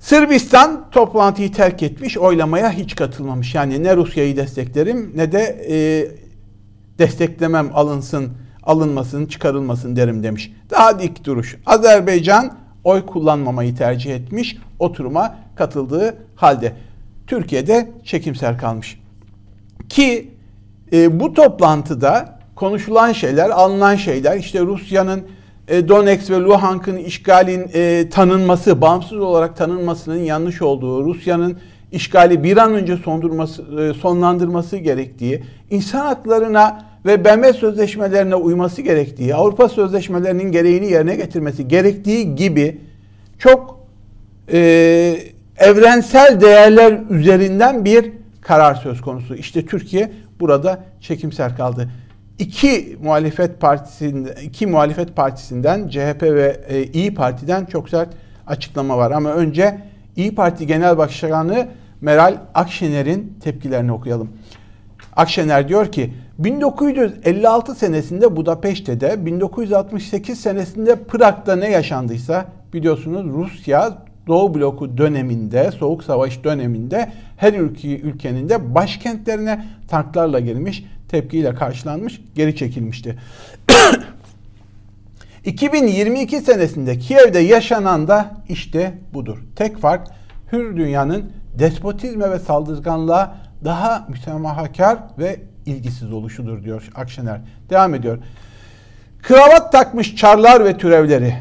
Sırbistan 0.01 0.91
toplantıyı 0.91 1.53
terk 1.53 1.83
etmiş, 1.83 2.19
oylamaya 2.19 2.73
hiç 2.73 2.95
katılmamış. 2.95 3.55
Yani 3.55 3.83
ne 3.83 3.97
Rusya'yı 3.97 4.37
desteklerim 4.37 5.13
ne 5.17 5.33
de 5.33 5.67
e, 5.69 5.77
desteklemem 6.99 7.71
alınsın 7.75 8.33
alınmasın, 8.63 9.27
çıkarılmasın 9.27 9.97
derim 9.97 10.23
demiş. 10.23 10.53
Daha 10.71 11.01
dik 11.01 11.25
duruş. 11.25 11.57
Azerbaycan 11.67 12.57
oy 12.85 13.07
kullanmamayı 13.07 13.77
tercih 13.77 14.15
etmiş 14.15 14.57
oturuma 14.79 15.39
katıldığı 15.55 16.17
halde. 16.37 16.73
Türkiye'de 17.27 17.91
çekimser 18.05 18.59
kalmış. 18.59 19.01
Ki 19.89 20.31
e, 20.93 21.21
bu 21.21 21.35
toplantıda 21.35 22.39
konuşulan 22.55 23.13
şeyler, 23.13 23.51
alınan 23.51 23.97
şeyler 23.97 24.39
işte 24.39 24.61
Rusya'nın 24.61 25.23
e, 25.69 25.89
Donetsk 25.89 26.31
ve 26.31 26.37
Luhansk'ın 26.37 26.97
işgalin 26.97 27.71
e, 27.75 28.09
tanınması, 28.09 28.81
bağımsız 28.81 29.19
olarak 29.19 29.57
tanınmasının 29.57 30.19
yanlış 30.19 30.63
olduğu, 30.63 31.05
Rusya'nın 31.05 31.59
işgali 31.93 32.43
bir 32.43 32.57
an 32.57 32.75
önce 32.75 32.97
sondurması, 32.97 33.63
e, 33.81 33.95
sonlandırması 33.95 34.77
gerektiği, 34.77 35.43
insan 35.71 36.07
haklarına 36.07 36.85
ve 37.07 37.25
BM 37.25 37.53
sözleşmelerine 37.53 38.35
uyması 38.35 38.83
gerektiği, 38.83 39.35
Avrupa 39.35 39.69
sözleşmelerinin 39.69 40.53
gereğini 40.53 40.93
yerine 40.93 41.17
getirmesi 41.17 41.69
gerektiği 41.69 42.35
gibi 42.35 42.81
çok 43.39 43.81
e, 44.53 44.59
evrensel 45.59 46.41
değerler 46.41 47.01
üzerinden 47.11 47.85
bir 47.85 48.13
karar 48.41 48.75
söz 48.75 49.01
konusu. 49.01 49.35
İşte 49.35 49.67
Türkiye 49.67 50.11
burada 50.41 50.79
çekimser 51.01 51.57
kaldı. 51.57 51.91
İki 52.39 52.99
muhalefet 53.03 53.61
partisinde 53.61 54.35
iki 54.43 54.67
muhalefet 54.67 55.17
partisinden 55.17 55.89
CHP 55.89 56.23
ve 56.23 56.61
e, 56.69 56.85
İyi 56.85 57.15
Parti'den 57.15 57.65
çok 57.65 57.89
sert 57.89 58.09
açıklama 58.47 58.99
var. 58.99 59.11
Ama 59.11 59.33
önce 59.33 59.81
İyi 60.17 60.35
Parti 60.35 60.67
Genel 60.67 60.99
Başkanı 60.99 61.69
Meral 62.01 62.37
Akşener'in 62.55 63.39
tepkilerini 63.45 63.93
okuyalım. 63.93 64.29
Akşener 65.17 65.69
diyor 65.69 65.93
ki 65.93 66.15
1956 66.39 67.75
senesinde 67.75 68.37
Budapeşte'de, 68.37 69.27
1968 69.27 70.41
senesinde 70.41 70.97
Prag'da 71.05 71.57
ne 71.57 71.71
yaşandıysa 71.71 72.47
biliyorsunuz 72.73 73.27
Rusya 73.27 74.06
Doğu 74.27 74.55
bloku 74.55 74.99
döneminde, 74.99 75.71
Soğuk 75.71 76.05
Savaş 76.05 76.45
döneminde 76.45 77.13
her 77.37 77.53
ülke, 77.53 77.99
ülkenin 77.99 78.49
de 78.49 78.75
başkentlerine 78.75 79.67
tanklarla 79.89 80.41
girmiş, 80.41 80.85
tepkiyle 81.09 81.55
karşılanmış, 81.55 82.21
geri 82.35 82.57
çekilmişti. 82.57 83.19
2022 85.45 86.41
senesinde 86.41 86.99
Kiev'de 86.99 87.39
yaşanan 87.39 88.09
da 88.09 88.37
işte 88.49 88.99
budur. 89.15 89.39
Tek 89.57 89.79
fark 89.79 90.07
hür 90.53 90.77
dünyanın 90.77 91.33
despotizme 91.59 92.31
ve 92.31 92.39
saldırganlığa 92.39 93.37
daha 93.65 94.07
mütemahakar 94.09 94.99
ve 95.19 95.41
ilgisiz 95.67 96.13
oluşudur 96.13 96.65
diyor 96.65 96.91
Akşener. 96.95 97.41
Devam 97.71 97.95
ediyor. 97.95 98.19
Kravat 99.23 99.73
takmış 99.73 100.17
çarlar 100.17 100.65
ve 100.65 100.79
türevleri 100.79 101.35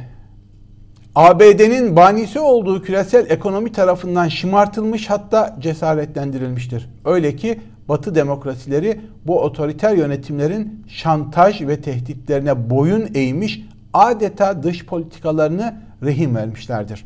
ABD'nin 1.16 1.96
banisi 1.96 2.40
olduğu 2.40 2.82
küresel 2.82 3.30
ekonomi 3.30 3.72
tarafından 3.72 4.28
şımartılmış 4.28 5.10
hatta 5.10 5.56
cesaretlendirilmiştir. 5.60 6.90
Öyle 7.06 7.36
ki 7.36 7.60
Batı 7.90 8.16
demokrasileri 8.16 9.02
bu 9.28 9.42
otoriter 9.42 9.96
yönetimlerin 9.96 10.84
şantaj 10.88 11.62
ve 11.62 11.82
tehditlerine 11.82 12.70
boyun 12.70 13.10
eğmiş 13.14 13.62
adeta 13.94 14.64
dış 14.64 14.86
politikalarını 14.86 15.76
rehin 16.04 16.36
vermişlerdir. 16.36 17.06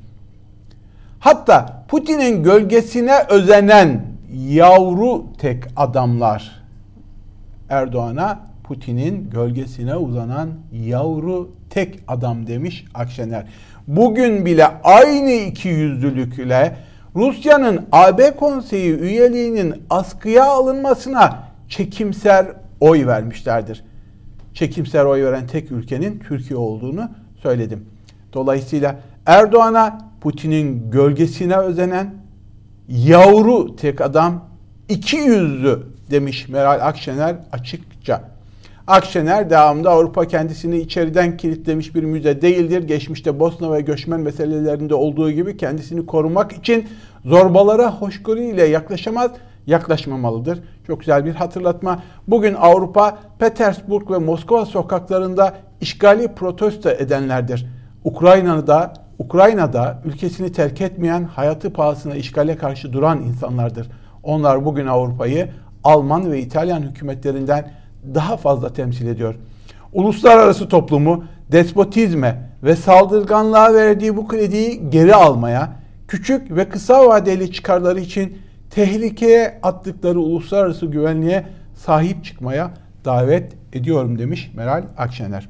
Hatta 1.20 1.86
Putin'in 1.88 2.44
gölgesine 2.44 3.24
özenen 3.30 4.06
yavru 4.34 5.26
tek 5.38 5.64
adamlar 5.76 6.62
Erdoğan'a 7.70 8.40
Putin'in 8.64 9.30
gölgesine 9.30 9.96
uzanan 9.96 10.50
yavru 10.74 11.50
tek 11.70 12.00
adam 12.08 12.48
demiş 12.48 12.86
Akşener. 12.94 13.46
Bugün 13.90 14.46
bile 14.46 14.68
aynı 14.84 15.32
ikiyüzlülükle 15.32 16.78
Rusya'nın 17.16 17.88
AB 17.92 18.36
konseyi 18.36 19.00
üyeliğinin 19.00 19.76
askıya 19.90 20.46
alınmasına 20.46 21.44
çekimser 21.70 22.46
oy 22.80 23.08
vermişlerdir. 23.08 23.84
Çekimser 24.54 25.06
oy 25.06 25.24
veren 25.24 25.48
tek 25.48 25.72
ülkenin 25.72 26.20
Türkiye 26.20 26.60
olduğunu 26.60 27.10
söyledim. 27.42 27.86
Dolayısıyla 28.34 28.96
Erdoğan'a 29.26 29.98
Putin'in 30.22 30.92
gölgesine 30.92 31.58
özenen 31.58 32.14
yavru 32.88 33.76
tek 33.76 34.02
adam 34.02 34.46
iki 34.90 35.18
yüzlü 35.18 35.84
demiş 36.12 36.50
Meral 36.50 36.88
Akşener 36.88 37.36
açıkça. 37.52 38.22
Akşener 38.90 39.50
devamında 39.50 39.92
Avrupa 39.92 40.28
kendisini 40.28 40.78
içeriden 40.78 41.38
kilitlemiş 41.38 41.96
bir 41.96 42.04
müze 42.04 42.42
değildir. 42.42 42.84
Geçmişte 42.84 43.40
Bosna 43.40 43.74
ve 43.74 43.82
göçmen 43.82 44.20
meselelerinde 44.20 44.96
olduğu 44.96 45.32
gibi 45.32 45.58
kendisini 45.58 46.06
korumak 46.06 46.52
için 46.52 46.88
zorbalara 47.26 47.92
hoşgörüyle 47.92 48.66
yaklaşamaz, 48.66 49.32
yaklaşmamalıdır. 49.68 50.60
Çok 50.88 51.00
güzel 51.00 51.26
bir 51.26 51.36
hatırlatma. 51.36 52.04
Bugün 52.28 52.54
Avrupa 52.54 53.18
Petersburg 53.40 54.12
ve 54.12 54.18
Moskova 54.18 54.66
sokaklarında 54.66 55.54
işgali 55.82 56.28
protesto 56.28 56.90
edenlerdir. 56.90 57.68
Ukrayna'da 58.04 58.94
Ukrayna'da 59.20 60.02
ülkesini 60.06 60.52
terk 60.52 60.82
etmeyen, 60.82 61.24
hayatı 61.24 61.74
pahasına 61.74 62.16
işgale 62.16 62.56
karşı 62.56 62.94
duran 62.94 63.22
insanlardır. 63.22 63.92
Onlar 64.24 64.66
bugün 64.66 64.88
Avrupa'yı 64.88 65.50
Alman 65.84 66.32
ve 66.32 66.40
İtalyan 66.40 66.82
hükümetlerinden 66.82 67.72
daha 68.16 68.38
fazla 68.38 68.74
temsil 68.74 69.08
ediyor. 69.08 69.36
Uluslararası 69.94 70.70
toplumu 70.70 71.24
despotizme 71.52 72.50
ve 72.64 72.76
saldırganlığa 72.76 73.74
verdiği 73.74 74.18
bu 74.18 74.28
krediyi 74.28 74.90
geri 74.90 75.16
almaya, 75.16 75.74
küçük 76.08 76.56
ve 76.56 76.70
kısa 76.70 77.08
vadeli 77.08 77.52
çıkarları 77.52 78.00
için 78.00 78.38
tehlikeye 78.70 79.60
attıkları 79.64 80.20
uluslararası 80.20 80.86
güvenliğe 80.86 81.46
sahip 81.76 82.26
çıkmaya 82.26 82.72
davet 83.06 83.54
ediyorum 83.74 84.20
demiş 84.20 84.52
Meral 84.56 84.84
Akşener. 84.98 85.50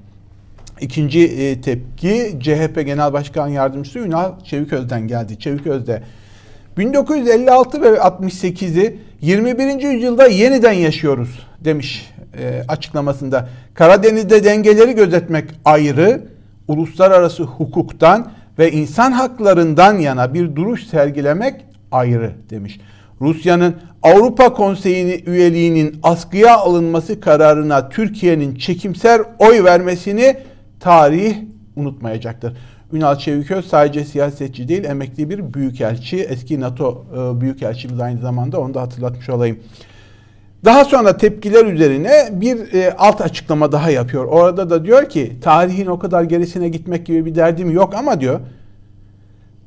İkinci 0.81 1.19
e, 1.19 1.61
tepki 1.61 2.37
CHP 2.39 2.85
Genel 2.85 3.13
Başkan 3.13 3.47
Yardımcısı 3.47 3.99
Ünal 3.99 4.39
Çeviköz'den 4.43 5.07
geldi. 5.07 5.39
Çeviköz 5.39 5.87
de 5.87 6.03
1956 6.77 7.81
ve 7.81 7.87
68'i 7.87 8.99
21. 9.21 9.81
yüzyılda 9.81 10.27
yeniden 10.27 10.71
yaşıyoruz 10.71 11.48
demiş 11.65 12.11
e, 12.37 12.63
açıklamasında. 12.67 13.49
Karadeniz'de 13.73 14.43
dengeleri 14.43 14.95
gözetmek 14.95 15.49
ayrı, 15.65 16.21
uluslararası 16.67 17.43
hukuktan 17.43 18.31
ve 18.59 18.71
insan 18.71 19.11
haklarından 19.11 19.97
yana 19.97 20.33
bir 20.33 20.55
duruş 20.55 20.87
sergilemek 20.87 21.65
ayrı 21.91 22.31
demiş. 22.49 22.79
Rusya'nın 23.21 23.75
Avrupa 24.03 24.53
Konseyi 24.53 25.23
üyeliğinin 25.25 25.99
askıya 26.03 26.57
alınması 26.57 27.19
kararına 27.19 27.89
Türkiye'nin 27.89 28.55
çekimser 28.55 29.21
oy 29.39 29.63
vermesini 29.63 30.37
tarih 30.79 31.35
unutmayacaktır. 31.75 32.57
Ünal 32.93 33.15
Çeviköz 33.15 33.65
sadece 33.65 34.05
siyasetçi 34.05 34.67
değil, 34.67 34.83
emekli 34.83 35.29
bir 35.29 35.53
büyükelçi. 35.53 36.17
Eski 36.17 36.59
NATO 36.59 37.05
e, 37.13 37.41
büyükelçimiz 37.41 37.99
aynı 37.99 38.19
zamanda 38.19 38.59
onu 38.59 38.73
da 38.73 38.81
hatırlatmış 38.81 39.29
olayım. 39.29 39.59
Daha 40.65 40.85
sonra 40.85 41.17
tepkiler 41.17 41.65
üzerine 41.65 42.29
bir 42.31 42.73
e, 42.73 42.93
alt 42.97 43.21
açıklama 43.21 43.71
daha 43.71 43.89
yapıyor. 43.89 44.25
Orada 44.25 44.69
da 44.69 44.85
diyor 44.85 45.09
ki 45.09 45.33
tarihin 45.41 45.85
o 45.85 45.99
kadar 45.99 46.23
gerisine 46.23 46.69
gitmek 46.69 47.05
gibi 47.05 47.25
bir 47.25 47.35
derdim 47.35 47.71
yok 47.71 47.93
ama 47.95 48.21
diyor 48.21 48.39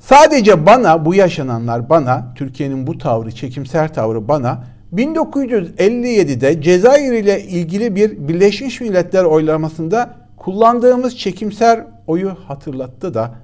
sadece 0.01 0.67
bana 0.67 1.05
bu 1.05 1.15
yaşananlar 1.15 1.91
bana 1.91 2.33
Türkiye'nin 2.35 2.87
bu 2.87 2.99
tavrı 2.99 3.33
çekimser 3.33 3.95
tavrı 3.95 4.29
bana 4.29 4.65
1957'de 4.95 6.63
Cezayir 6.63 7.13
ile 7.13 7.43
ilgili 7.43 7.97
bir 7.97 8.29
Birleşmiş 8.29 8.81
Milletler 8.81 9.25
oylamasında 9.25 10.15
kullandığımız 10.37 11.19
çekimser 11.19 11.85
oyu 12.07 12.35
hatırlattı 12.47 13.15
da 13.15 13.35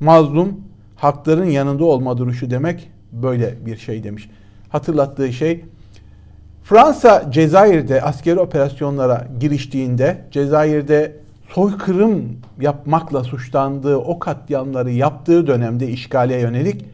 mazlum 0.00 0.60
hakların 0.96 1.50
yanında 1.50 1.84
olma 1.84 2.18
duruşu 2.18 2.50
demek 2.50 2.90
böyle 3.12 3.66
bir 3.66 3.76
şey 3.76 4.04
demiş. 4.04 4.30
Hatırlattığı 4.68 5.32
şey 5.32 5.64
Fransa 6.64 7.30
Cezayir'de 7.30 8.02
askeri 8.02 8.40
operasyonlara 8.40 9.28
giriştiğinde 9.40 10.24
Cezayir'de 10.30 11.16
soykırım 11.48 12.38
yapmakla 12.60 13.24
suçlandığı 13.24 13.96
o 13.96 14.18
katliamları 14.18 14.90
yaptığı 14.90 15.46
dönemde 15.46 15.88
işgale 15.88 16.40
yönelik 16.40 16.84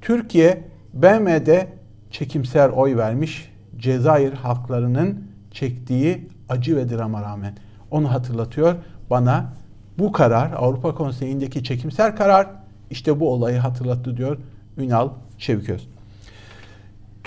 Türkiye 0.00 0.64
BM'de 0.94 1.66
çekimser 2.10 2.68
oy 2.68 2.96
vermiş 2.96 3.52
Cezayir 3.76 4.32
halklarının 4.32 5.24
çektiği 5.50 6.28
acı 6.48 6.76
ve 6.76 6.88
drama 6.90 7.22
rağmen. 7.22 7.56
Onu 7.90 8.12
hatırlatıyor 8.12 8.74
bana 9.10 9.52
bu 9.98 10.12
karar 10.12 10.52
Avrupa 10.56 10.94
Konseyi'ndeki 10.94 11.64
çekimser 11.64 12.16
karar 12.16 12.46
işte 12.90 13.20
bu 13.20 13.32
olayı 13.32 13.58
hatırlattı 13.58 14.16
diyor 14.16 14.38
Ünal 14.78 15.10
Çeviköz. 15.38 15.88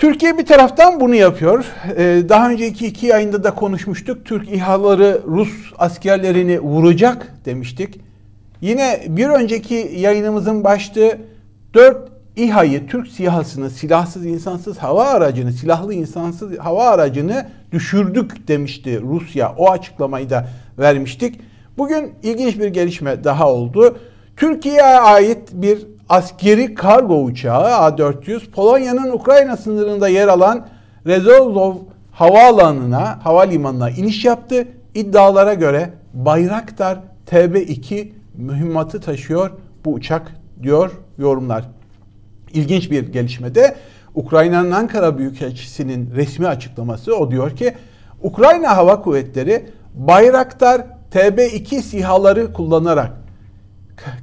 Türkiye 0.00 0.38
bir 0.38 0.46
taraftan 0.46 1.00
bunu 1.00 1.14
yapıyor. 1.14 1.64
Ee, 1.96 2.22
daha 2.28 2.50
önceki 2.50 2.86
iki 2.86 3.06
yayında 3.06 3.44
da 3.44 3.54
konuşmuştuk. 3.54 4.24
Türk 4.24 4.52
İHA'ları 4.52 5.20
Rus 5.26 5.72
askerlerini 5.78 6.60
vuracak 6.60 7.34
demiştik. 7.44 8.00
Yine 8.60 9.04
bir 9.08 9.28
önceki 9.28 9.92
yayınımızın 9.96 10.64
başlığı 10.64 11.18
4 11.74 12.08
İHA'yı, 12.36 12.86
Türk 12.86 13.08
SİHA'sını, 13.08 13.70
silahsız 13.70 14.26
insansız 14.26 14.78
hava 14.78 15.04
aracını, 15.04 15.52
silahlı 15.52 15.94
insansız 15.94 16.58
hava 16.58 16.84
aracını 16.84 17.46
düşürdük 17.72 18.48
demişti 18.48 19.00
Rusya. 19.02 19.54
O 19.58 19.70
açıklamayı 19.70 20.30
da 20.30 20.48
vermiştik. 20.78 21.40
Bugün 21.78 22.12
ilginç 22.22 22.58
bir 22.58 22.68
gelişme 22.68 23.24
daha 23.24 23.52
oldu. 23.52 23.98
Türkiye'ye 24.36 24.82
ait 24.82 25.48
bir 25.52 25.78
askeri 26.10 26.74
kargo 26.74 27.22
uçağı 27.22 27.64
A-400 27.64 28.50
Polonya'nın 28.50 29.10
Ukrayna 29.10 29.56
sınırında 29.56 30.08
yer 30.08 30.28
alan 30.28 30.66
Rezolov 31.06 31.76
havaalanına, 32.12 33.24
havalimanına 33.24 33.90
iniş 33.90 34.24
yaptı. 34.24 34.68
İddialara 34.94 35.54
göre 35.54 35.90
Bayraktar 36.14 36.98
TB2 37.30 38.08
mühimmatı 38.34 39.00
taşıyor 39.00 39.50
bu 39.84 39.92
uçak 39.92 40.36
diyor 40.62 40.90
yorumlar. 41.18 41.64
İlginç 42.52 42.90
bir 42.90 43.12
gelişmede 43.12 43.76
Ukrayna'nın 44.14 44.70
Ankara 44.70 45.18
Büyükelçisi'nin 45.18 46.10
resmi 46.14 46.48
açıklaması 46.48 47.16
o 47.16 47.30
diyor 47.30 47.56
ki 47.56 47.74
Ukrayna 48.22 48.76
Hava 48.76 49.02
Kuvvetleri 49.02 49.66
Bayraktar 49.94 50.82
TB2 51.12 51.82
sihaları 51.82 52.52
kullanarak 52.52 53.19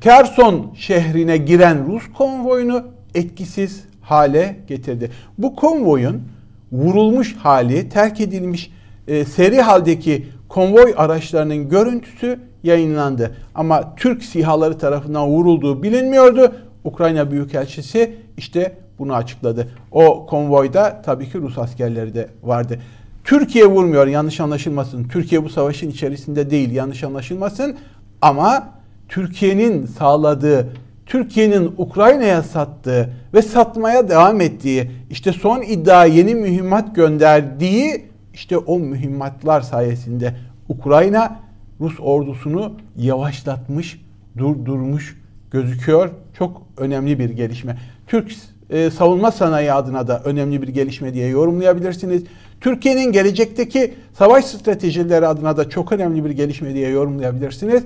Kerson 0.02 0.74
şehrine 0.76 1.38
giren 1.38 1.88
Rus 1.88 2.04
konvoyunu 2.18 2.84
etkisiz 3.16 3.84
hale 4.02 4.60
getirdi. 4.68 5.12
Bu 5.38 5.56
konvoyun 5.56 6.24
vurulmuş 6.72 7.36
hali, 7.36 7.90
terk 7.90 8.22
edilmiş 8.22 8.72
e, 9.08 9.26
seri 9.26 9.62
haldeki 9.62 10.28
konvoy 10.50 10.94
araçlarının 10.98 11.70
görüntüsü 11.70 12.40
yayınlandı. 12.64 13.36
Ama 13.56 13.96
Türk 13.96 14.24
sihaları 14.24 14.78
tarafından 14.78 15.28
vurulduğu 15.28 15.84
bilinmiyordu. 15.84 16.56
Ukrayna 16.84 17.32
Büyükelçisi 17.32 18.16
işte 18.38 18.78
bunu 19.00 19.16
açıkladı. 19.16 19.68
O 19.92 20.26
konvoyda 20.26 21.02
tabii 21.06 21.30
ki 21.30 21.38
Rus 21.38 21.58
askerleri 21.58 22.14
de 22.14 22.28
vardı. 22.44 22.80
Türkiye 23.24 23.66
vurmuyor 23.66 24.08
yanlış 24.08 24.40
anlaşılmasın. 24.40 25.04
Türkiye 25.04 25.44
bu 25.44 25.50
savaşın 25.50 25.90
içerisinde 25.90 26.50
değil 26.50 26.72
yanlış 26.72 27.04
anlaşılmasın. 27.04 27.76
Ama 28.22 28.77
Türkiye'nin 29.10 29.86
sağladığı, 29.86 30.68
Türkiye'nin 31.06 31.74
Ukrayna'ya 31.78 32.44
sattığı 32.44 33.14
ve 33.34 33.42
satmaya 33.42 34.10
devam 34.10 34.42
ettiği, 34.42 34.92
işte 35.10 35.32
son 35.34 35.62
iddia 35.62 36.06
yeni 36.06 36.36
mühimmat 36.36 36.96
gönderdiği 36.96 38.06
işte 38.34 38.58
o 38.58 38.80
mühimmatlar 38.80 39.62
sayesinde 39.62 40.36
Ukrayna 40.70 41.40
Rus 41.82 42.00
ordusunu 42.00 42.74
yavaşlatmış, 42.98 44.02
durdurmuş 44.38 45.22
gözüküyor. 45.52 46.10
Çok 46.38 46.62
önemli 46.78 47.20
bir 47.20 47.30
gelişme. 47.30 47.78
Türk 48.08 48.32
e, 48.70 48.90
savunma 48.90 49.32
sanayi 49.32 49.74
adına 49.74 50.08
da 50.08 50.22
önemli 50.26 50.62
bir 50.62 50.68
gelişme 50.68 51.14
diye 51.14 51.28
yorumlayabilirsiniz. 51.28 52.24
Türkiye'nin 52.62 53.12
gelecekteki 53.12 53.94
savaş 54.14 54.46
stratejileri 54.46 55.28
adına 55.28 55.58
da 55.58 55.70
çok 55.70 55.92
önemli 55.92 56.26
bir 56.26 56.30
gelişme 56.30 56.74
diye 56.74 56.90
yorumlayabilirsiniz. 56.90 57.84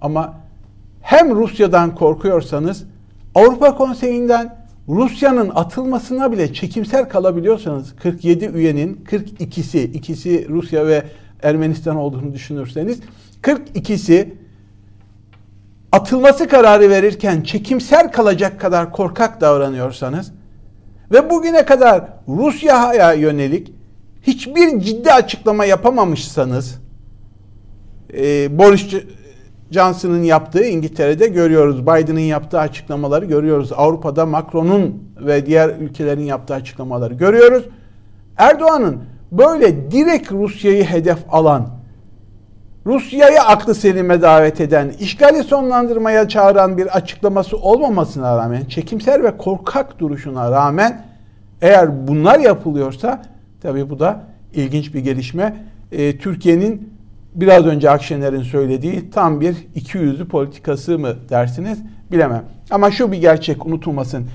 Ama 0.00 0.40
hem 1.00 1.36
Rusya'dan 1.36 1.94
korkuyorsanız 1.94 2.84
Avrupa 3.34 3.74
Konseyi'nden 3.74 4.60
Rusya'nın 4.88 5.50
atılmasına 5.54 6.32
bile 6.32 6.52
çekimser 6.52 7.08
kalabiliyorsanız 7.08 7.96
47 7.96 8.44
üyenin 8.44 9.04
42'si, 9.10 9.78
ikisi 9.78 10.48
Rusya 10.48 10.86
ve 10.86 11.04
Ermenistan 11.42 11.96
olduğunu 11.96 12.34
düşünürseniz 12.34 13.00
42'si 13.42 14.28
atılması 15.92 16.48
kararı 16.48 16.90
verirken 16.90 17.42
çekimser 17.42 18.12
kalacak 18.12 18.60
kadar 18.60 18.92
korkak 18.92 19.40
davranıyorsanız 19.40 20.32
ve 21.12 21.30
bugüne 21.30 21.64
kadar 21.64 22.04
Rusya'ya 22.28 23.12
yönelik 23.12 23.72
hiçbir 24.22 24.80
ciddi 24.80 25.12
açıklama 25.12 25.64
yapamamışsanız 25.64 26.80
e, 28.14 28.58
Boris 28.58 28.94
Johnson'ın 29.70 30.22
yaptığı 30.22 30.64
İngiltere'de 30.64 31.28
görüyoruz. 31.28 31.82
Biden'ın 31.82 32.20
yaptığı 32.20 32.58
açıklamaları 32.58 33.24
görüyoruz. 33.24 33.72
Avrupa'da 33.76 34.26
Macron'un 34.26 35.04
ve 35.20 35.46
diğer 35.46 35.68
ülkelerin 35.68 36.24
yaptığı 36.24 36.54
açıklamaları 36.54 37.14
görüyoruz. 37.14 37.64
Erdoğan'ın 38.36 38.98
böyle 39.32 39.90
direkt 39.90 40.32
Rusya'yı 40.32 40.84
hedef 40.84 41.18
alan, 41.30 41.68
Rusya'yı 42.86 43.40
aklı 43.40 43.74
selime 43.74 44.22
davet 44.22 44.60
eden, 44.60 44.92
işgali 45.00 45.42
sonlandırmaya 45.42 46.28
çağıran 46.28 46.78
bir 46.78 46.96
açıklaması 46.96 47.56
olmamasına 47.56 48.36
rağmen, 48.36 48.64
çekimser 48.64 49.24
ve 49.24 49.36
korkak 49.36 49.98
duruşuna 49.98 50.50
rağmen 50.50 51.04
eğer 51.62 52.08
bunlar 52.08 52.38
yapılıyorsa 52.38 53.22
tabii 53.62 53.90
bu 53.90 53.98
da 53.98 54.20
ilginç 54.54 54.94
bir 54.94 55.00
gelişme. 55.00 55.56
Ee, 55.92 56.18
Türkiye'nin 56.18 56.99
biraz 57.34 57.66
önce 57.66 57.90
Akşener'in 57.90 58.42
söylediği 58.42 59.10
tam 59.10 59.40
bir 59.40 59.56
iki 59.74 59.98
yüzlü 59.98 60.28
politikası 60.28 60.98
mı 60.98 61.14
dersiniz 61.28 61.78
bilemem. 62.12 62.44
Ama 62.70 62.90
şu 62.90 63.12
bir 63.12 63.18
gerçek 63.18 63.66
unutulmasın. 63.66 64.26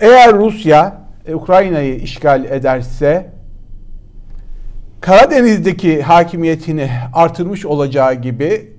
Eğer 0.00 0.32
Rusya 0.32 1.00
e, 1.26 1.34
Ukrayna'yı 1.34 1.96
işgal 1.96 2.44
ederse 2.44 3.30
Karadeniz'deki 5.00 6.02
hakimiyetini 6.02 6.90
artırmış 7.12 7.66
olacağı 7.66 8.14
gibi 8.14 8.72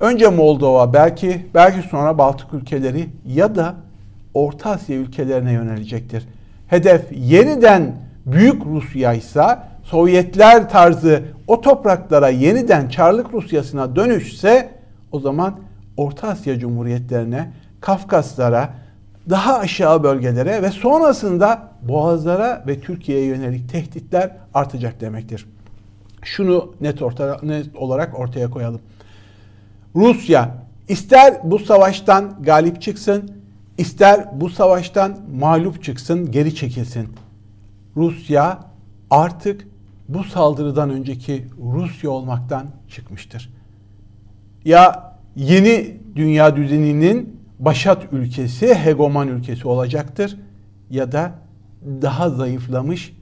önce 0.00 0.28
Moldova 0.28 0.92
belki 0.92 1.46
belki 1.54 1.88
sonra 1.88 2.18
Baltık 2.18 2.54
ülkeleri 2.54 3.08
ya 3.26 3.54
da 3.54 3.74
Orta 4.34 4.70
Asya 4.70 4.96
ülkelerine 4.96 5.52
yönelecektir. 5.52 6.28
Hedef 6.68 7.02
yeniden 7.12 7.96
büyük 8.26 8.66
Rusya 8.66 9.12
ise 9.12 9.58
Sovyetler 9.84 10.70
tarzı 10.70 11.22
o 11.46 11.60
topraklara 11.60 12.28
yeniden 12.28 12.88
Çarlık 12.88 13.34
Rusyasına 13.34 13.96
dönüşse 13.96 14.74
o 15.12 15.20
zaman 15.20 15.58
Orta 15.96 16.28
Asya 16.28 16.58
Cumhuriyetlerine, 16.58 17.52
Kafkaslara, 17.80 18.74
daha 19.30 19.58
aşağı 19.58 20.02
bölgelere 20.02 20.62
ve 20.62 20.70
sonrasında 20.70 21.68
Boğazlara 21.82 22.64
ve 22.66 22.80
Türkiye'ye 22.80 23.26
yönelik 23.26 23.72
tehditler 23.72 24.30
artacak 24.54 25.00
demektir. 25.00 25.46
Şunu 26.22 26.74
net, 26.80 27.02
orta, 27.02 27.38
net 27.42 27.76
olarak 27.76 28.20
ortaya 28.20 28.50
koyalım. 28.50 28.80
Rusya 29.94 30.54
ister 30.88 31.34
bu 31.44 31.58
savaştan 31.58 32.36
galip 32.42 32.82
çıksın, 32.82 33.30
ister 33.78 34.40
bu 34.40 34.50
savaştan 34.50 35.18
mağlup 35.40 35.84
çıksın, 35.84 36.30
geri 36.30 36.54
çekilsin. 36.54 37.08
Rusya 37.96 38.58
artık 39.10 39.68
bu 40.08 40.24
saldırıdan 40.24 40.90
önceki 40.90 41.44
Rusya 41.72 42.10
olmaktan 42.10 42.66
çıkmıştır. 42.88 43.54
Ya 44.64 45.12
yeni 45.36 45.96
dünya 46.16 46.56
düzeninin 46.56 47.40
başat 47.58 48.12
ülkesi, 48.12 48.74
hegeman 48.74 49.28
ülkesi 49.28 49.68
olacaktır 49.68 50.38
ya 50.90 51.12
da 51.12 51.32
daha 52.02 52.30
zayıflamış 52.30 53.16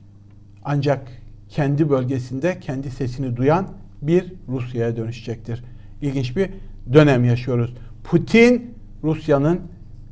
ancak 0.65 1.09
kendi 1.49 1.91
bölgesinde 1.91 2.61
kendi 2.61 2.91
sesini 2.91 3.37
duyan 3.37 3.69
bir 4.03 4.33
Rusya'ya 4.49 4.97
dönüşecektir. 4.97 5.65
İlginç 6.03 6.37
bir 6.37 6.51
dönem 6.93 7.25
yaşıyoruz. 7.25 7.75
Putin 8.05 8.75
Rusya'nın 9.05 9.61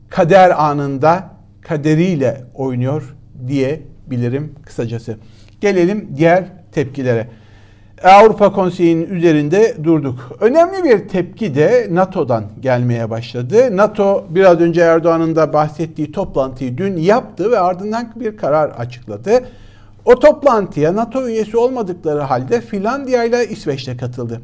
kader 0.09 0.65
anında 0.65 1.31
kaderiyle 1.61 2.45
oynuyor 2.55 3.17
diyebilirim 3.47 4.55
kısacası. 4.63 5.17
Gelelim 5.61 6.09
diğer 6.17 6.58
tepkilere. 6.79 7.27
Avrupa 8.05 8.53
Konseyi'nin 8.53 9.11
üzerinde 9.11 9.77
durduk. 9.85 10.33
Önemli 10.41 10.85
bir 10.85 11.09
tepki 11.09 11.55
de 11.55 11.89
NATO'dan 11.91 12.45
gelmeye 12.61 13.11
başladı. 13.11 13.77
NATO 13.77 14.27
biraz 14.31 14.61
önce 14.61 14.81
Erdoğan'ın 14.81 15.37
da 15.37 15.53
bahsettiği 15.53 16.13
toplantıyı 16.13 16.79
dün 16.79 16.97
yaptı 16.97 17.51
ve 17.51 17.59
ardından 17.59 18.13
bir 18.17 18.37
karar 18.37 18.71
açıkladı. 18.71 19.45
O 20.05 20.19
toplantıya 20.19 20.97
NATO 20.97 21.29
üyesi 21.29 21.57
olmadıkları 21.57 22.21
halde 22.21 22.61
Finlandiya 22.61 23.25
ile 23.25 23.49
İsveç'te 23.49 23.97
katıldı. 23.97 24.41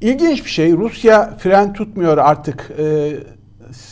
İlginç 0.00 0.44
bir 0.44 0.50
şey 0.50 0.72
Rusya 0.72 1.34
fren 1.38 1.72
tutmuyor 1.72 2.18
artık. 2.18 2.70
Ee, 2.78 3.12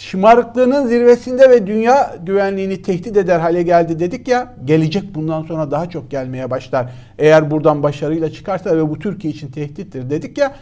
şımarıklığının 0.00 0.86
zirvesinde 0.86 1.50
ve 1.50 1.66
dünya 1.66 2.16
güvenliğini 2.26 2.82
tehdit 2.82 3.16
eder 3.16 3.40
hale 3.40 3.62
geldi 3.62 3.98
dedik 3.98 4.28
ya 4.28 4.54
gelecek 4.64 5.14
bundan 5.14 5.42
sonra 5.42 5.70
daha 5.70 5.90
çok 5.90 6.10
gelmeye 6.10 6.50
başlar. 6.50 6.92
Eğer 7.18 7.50
buradan 7.50 7.82
başarıyla 7.82 8.32
çıkarsa 8.32 8.76
ve 8.76 8.88
bu 8.88 8.98
Türkiye 8.98 9.32
için 9.32 9.50
tehdittir 9.50 10.10
dedik 10.10 10.38
ya 10.38 10.54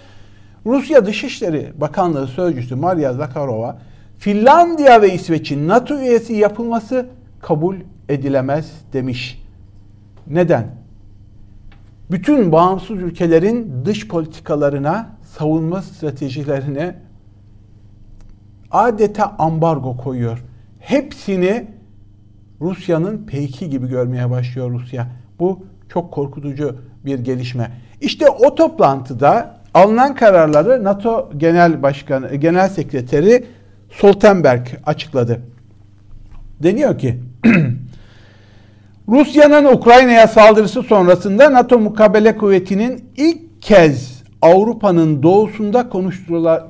Rusya 0.66 1.07
Dışişleri 1.07 1.72
Bakanlığı 1.76 2.26
Sözcüsü 2.26 2.74
Maria 2.74 3.12
Zakharova 3.12 3.79
Finlandiya 4.18 5.02
ve 5.02 5.14
İsveç'in 5.14 5.68
NATO 5.68 5.98
üyesi 5.98 6.33
yapılması 6.33 7.07
kabul 7.40 7.76
edilemez 8.09 8.72
demiş. 8.92 9.42
Neden? 10.26 10.66
Bütün 12.11 12.52
bağımsız 12.52 12.96
ülkelerin 12.96 13.85
dış 13.85 14.09
politikalarına, 14.09 15.09
savunma 15.38 15.83
stratejilerine 15.83 17.06
adeta 18.70 19.37
ambargo 19.38 19.96
koyuyor. 19.96 20.44
Hepsini 20.81 21.66
Rusya'nın 22.61 23.26
peyki 23.26 23.70
gibi 23.70 23.88
görmeye 23.88 24.31
başlıyor 24.31 24.70
Rusya. 24.70 25.07
Bu 25.38 25.64
çok 25.88 26.12
korkutucu 26.12 26.76
bir 27.05 27.18
gelişme. 27.18 27.70
İşte 28.00 28.31
o 28.31 28.55
toplantıda 28.55 29.57
alınan 29.74 30.14
kararları 30.14 30.85
NATO 30.85 31.31
Genel 31.37 31.83
Başkanı, 31.83 32.35
Genel 32.35 32.68
Sekreteri 32.68 33.46
Stoltenberg 33.98 34.66
açıkladı. 34.87 35.40
Deniyor 36.62 36.98
ki 36.98 37.20
Rusya'nın 39.09 39.64
Ukrayna'ya 39.64 40.29
saldırısı 40.29 40.83
sonrasında 40.83 41.52
NATO 41.52 41.79
mukabele 41.79 42.37
kuvvetinin 42.37 43.05
ilk 43.16 43.62
kez 43.62 44.15
Avrupa'nın 44.42 45.22
doğusunda 45.22 45.88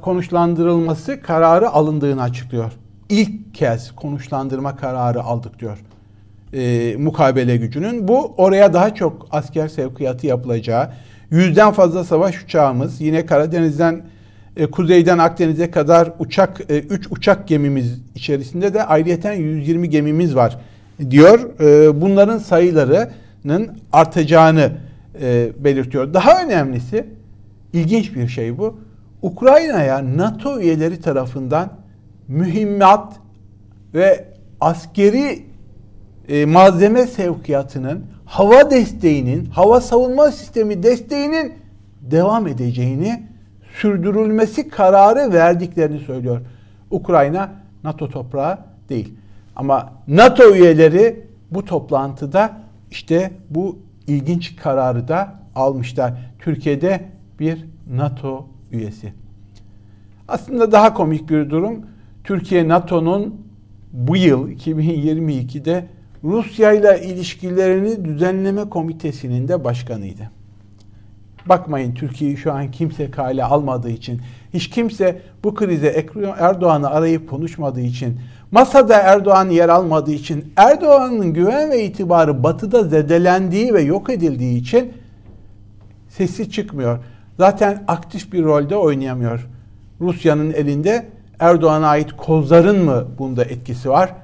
konuşlandırılması 0.00 1.22
kararı 1.22 1.68
alındığını 1.68 2.22
açıklıyor. 2.22 2.72
İlk 3.08 3.54
kez 3.54 3.92
konuşlandırma 3.92 4.76
kararı 4.76 5.22
aldık 5.22 5.58
diyor 5.58 5.78
e, 6.52 6.96
mukabele 6.98 7.56
gücünün. 7.56 8.08
Bu 8.08 8.34
oraya 8.36 8.72
daha 8.72 8.94
çok 8.94 9.28
asker 9.30 9.68
sevkiyatı 9.68 10.26
yapılacağı, 10.26 10.90
yüzden 11.30 11.72
fazla 11.72 12.04
savaş 12.04 12.42
uçağımız, 12.42 13.00
yine 13.00 13.26
Karadeniz'den 13.26 14.02
e, 14.56 14.66
kuzeyden 14.66 15.18
Akdeniz'e 15.18 15.70
kadar 15.70 16.12
uçak 16.18 16.60
3 16.68 17.06
e, 17.06 17.08
uçak 17.10 17.48
gemimiz 17.48 18.00
içerisinde 18.14 18.74
de 18.74 18.84
ayrıyeten 18.84 19.32
120 19.32 19.90
gemimiz 19.90 20.36
var 20.36 20.58
diyor. 21.10 21.60
E, 21.60 22.00
bunların 22.00 22.38
sayılarının 22.38 23.78
artacağını 23.92 24.72
e, 25.20 25.48
belirtiyor. 25.58 26.14
Daha 26.14 26.44
önemlisi 26.44 27.06
ilginç 27.72 28.14
bir 28.14 28.28
şey 28.28 28.58
bu. 28.58 28.80
Ukrayna'ya 29.22 30.16
NATO 30.16 30.60
üyeleri 30.60 31.00
tarafından 31.00 31.68
mühimmat 32.28 33.16
ve 33.94 34.24
askeri 34.60 35.44
e, 36.28 36.46
malzeme 36.46 37.06
sevkiyatının, 37.06 38.04
hava 38.24 38.70
desteğinin, 38.70 39.46
hava 39.46 39.80
savunma 39.80 40.30
sistemi 40.30 40.82
desteğinin 40.82 41.52
devam 42.00 42.46
edeceğini, 42.46 43.22
sürdürülmesi 43.80 44.68
kararı 44.68 45.32
verdiklerini 45.32 45.98
söylüyor. 45.98 46.40
Ukrayna 46.90 47.50
NATO 47.84 48.10
toprağı 48.10 48.58
değil. 48.88 49.14
Ama 49.56 49.92
NATO 50.08 50.54
üyeleri 50.54 51.26
bu 51.50 51.64
toplantıda 51.64 52.52
işte 52.90 53.30
bu 53.50 53.78
ilginç 54.06 54.56
kararı 54.56 55.08
da 55.08 55.34
almışlar. 55.54 56.12
Türkiye'de 56.38 57.04
bir 57.40 57.64
NATO 57.90 58.46
üyesi. 58.72 59.12
Aslında 60.28 60.72
daha 60.72 60.94
komik 60.94 61.30
bir 61.30 61.50
durum. 61.50 61.86
Türkiye 62.24 62.68
NATO'nun 62.68 63.34
bu 63.92 64.16
yıl 64.16 64.48
2022'de 64.48 65.86
Rusya 66.24 66.72
ile 66.72 67.06
ilişkilerini 67.06 68.04
düzenleme 68.04 68.68
komitesinin 68.68 69.48
de 69.48 69.64
başkanıydı. 69.64 70.30
Bakmayın 71.46 71.94
Türkiye'yi 71.94 72.36
şu 72.36 72.52
an 72.52 72.70
kimse 72.70 73.10
kale 73.10 73.44
almadığı 73.44 73.90
için, 73.90 74.20
hiç 74.54 74.70
kimse 74.70 75.22
bu 75.44 75.54
krize 75.54 76.06
Erdoğan'ı 76.38 76.90
arayıp 76.90 77.30
konuşmadığı 77.30 77.80
için, 77.80 78.20
masada 78.50 78.96
Erdoğan 78.96 79.50
yer 79.50 79.68
almadığı 79.68 80.12
için, 80.12 80.52
Erdoğan'ın 80.56 81.32
güven 81.32 81.70
ve 81.70 81.84
itibarı 81.84 82.42
batıda 82.42 82.84
zedelendiği 82.84 83.74
ve 83.74 83.82
yok 83.82 84.10
edildiği 84.10 84.60
için 84.60 84.92
sesi 86.08 86.50
çıkmıyor. 86.50 86.98
Zaten 87.38 87.84
aktif 87.88 88.32
bir 88.32 88.44
rolde 88.44 88.76
oynayamıyor. 88.76 89.48
Rusya'nın 90.00 90.52
elinde 90.52 91.06
Erdoğan'a 91.38 91.86
ait 91.86 92.12
kozların 92.12 92.84
mı 92.84 93.06
bunda 93.18 93.44
etkisi 93.44 93.90
var? 93.90 94.14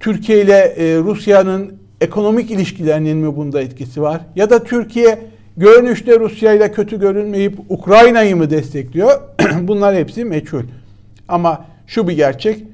Türkiye 0.00 0.42
ile 0.42 0.58
e, 0.58 0.98
Rusya'nın 0.98 1.74
ekonomik 2.00 2.50
ilişkilerinin 2.50 3.16
mi 3.16 3.36
bunda 3.36 3.60
etkisi 3.60 4.02
var? 4.02 4.20
Ya 4.36 4.50
da 4.50 4.64
Türkiye 4.64 5.18
görünüşte 5.56 6.20
Rusya 6.20 6.52
ile 6.52 6.72
kötü 6.72 7.00
görünmeyip 7.00 7.58
Ukrayna'yı 7.68 8.36
mı 8.36 8.50
destekliyor? 8.50 9.20
Bunlar 9.60 9.96
hepsi 9.96 10.24
meçhul. 10.24 10.62
Ama 11.28 11.64
şu 11.86 12.08
bir 12.08 12.16
gerçek. 12.16 12.64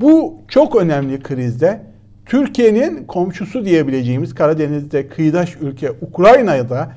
Bu 0.00 0.34
çok 0.48 0.76
önemli 0.76 1.22
krizde 1.22 1.80
Türkiye'nin 2.26 3.04
komşusu 3.04 3.64
diyebileceğimiz 3.64 4.34
Karadeniz'de 4.34 5.08
kıyıdaş 5.08 5.56
ülke 5.60 5.90
Ukrayna'da 6.00 6.92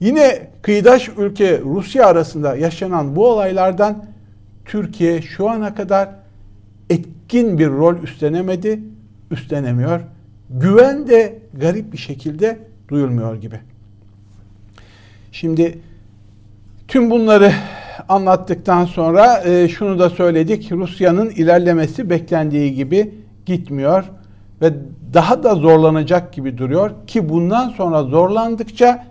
yine 0.00 0.49
kıyıdaş 0.62 1.08
ülke 1.18 1.60
Rusya 1.60 2.06
arasında 2.06 2.56
yaşanan 2.56 3.16
bu 3.16 3.28
olaylardan 3.28 4.04
Türkiye 4.64 5.22
şu 5.22 5.50
ana 5.50 5.74
kadar 5.74 6.08
etkin 6.90 7.58
bir 7.58 7.68
rol 7.68 7.96
üstlenemedi, 7.96 8.80
üstlenemiyor. 9.30 10.00
Güven 10.50 11.08
de 11.08 11.38
garip 11.54 11.92
bir 11.92 11.98
şekilde 11.98 12.58
duyulmuyor 12.88 13.36
gibi. 13.36 13.60
Şimdi 15.32 15.78
tüm 16.88 17.10
bunları 17.10 17.52
anlattıktan 18.08 18.84
sonra 18.84 19.42
e, 19.44 19.68
şunu 19.68 19.98
da 19.98 20.10
söyledik. 20.10 20.72
Rusya'nın 20.72 21.30
ilerlemesi 21.30 22.10
beklendiği 22.10 22.74
gibi 22.74 23.14
gitmiyor 23.46 24.04
ve 24.62 24.72
daha 25.14 25.42
da 25.42 25.54
zorlanacak 25.54 26.32
gibi 26.32 26.58
duruyor 26.58 26.90
ki 27.06 27.28
bundan 27.28 27.68
sonra 27.68 28.02
zorlandıkça 28.02 29.09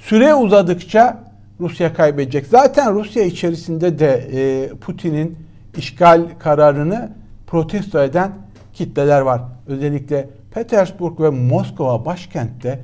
süre 0.00 0.34
uzadıkça 0.34 1.24
Rusya 1.60 1.94
kaybedecek. 1.94 2.46
Zaten 2.46 2.94
Rusya 2.94 3.24
içerisinde 3.24 3.98
de 3.98 4.28
e, 4.32 4.68
Putin'in 4.68 5.36
işgal 5.76 6.22
kararını 6.38 7.10
protesto 7.46 8.02
eden 8.02 8.32
kitleler 8.72 9.20
var. 9.20 9.42
Özellikle 9.66 10.28
Petersburg 10.54 11.20
ve 11.20 11.30
Moskova 11.30 12.04
başkentte 12.04 12.80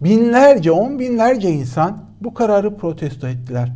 binlerce, 0.00 0.70
on 0.70 0.98
binlerce 0.98 1.50
insan 1.50 2.04
bu 2.20 2.34
kararı 2.34 2.76
protesto 2.76 3.28
ettiler. 3.28 3.72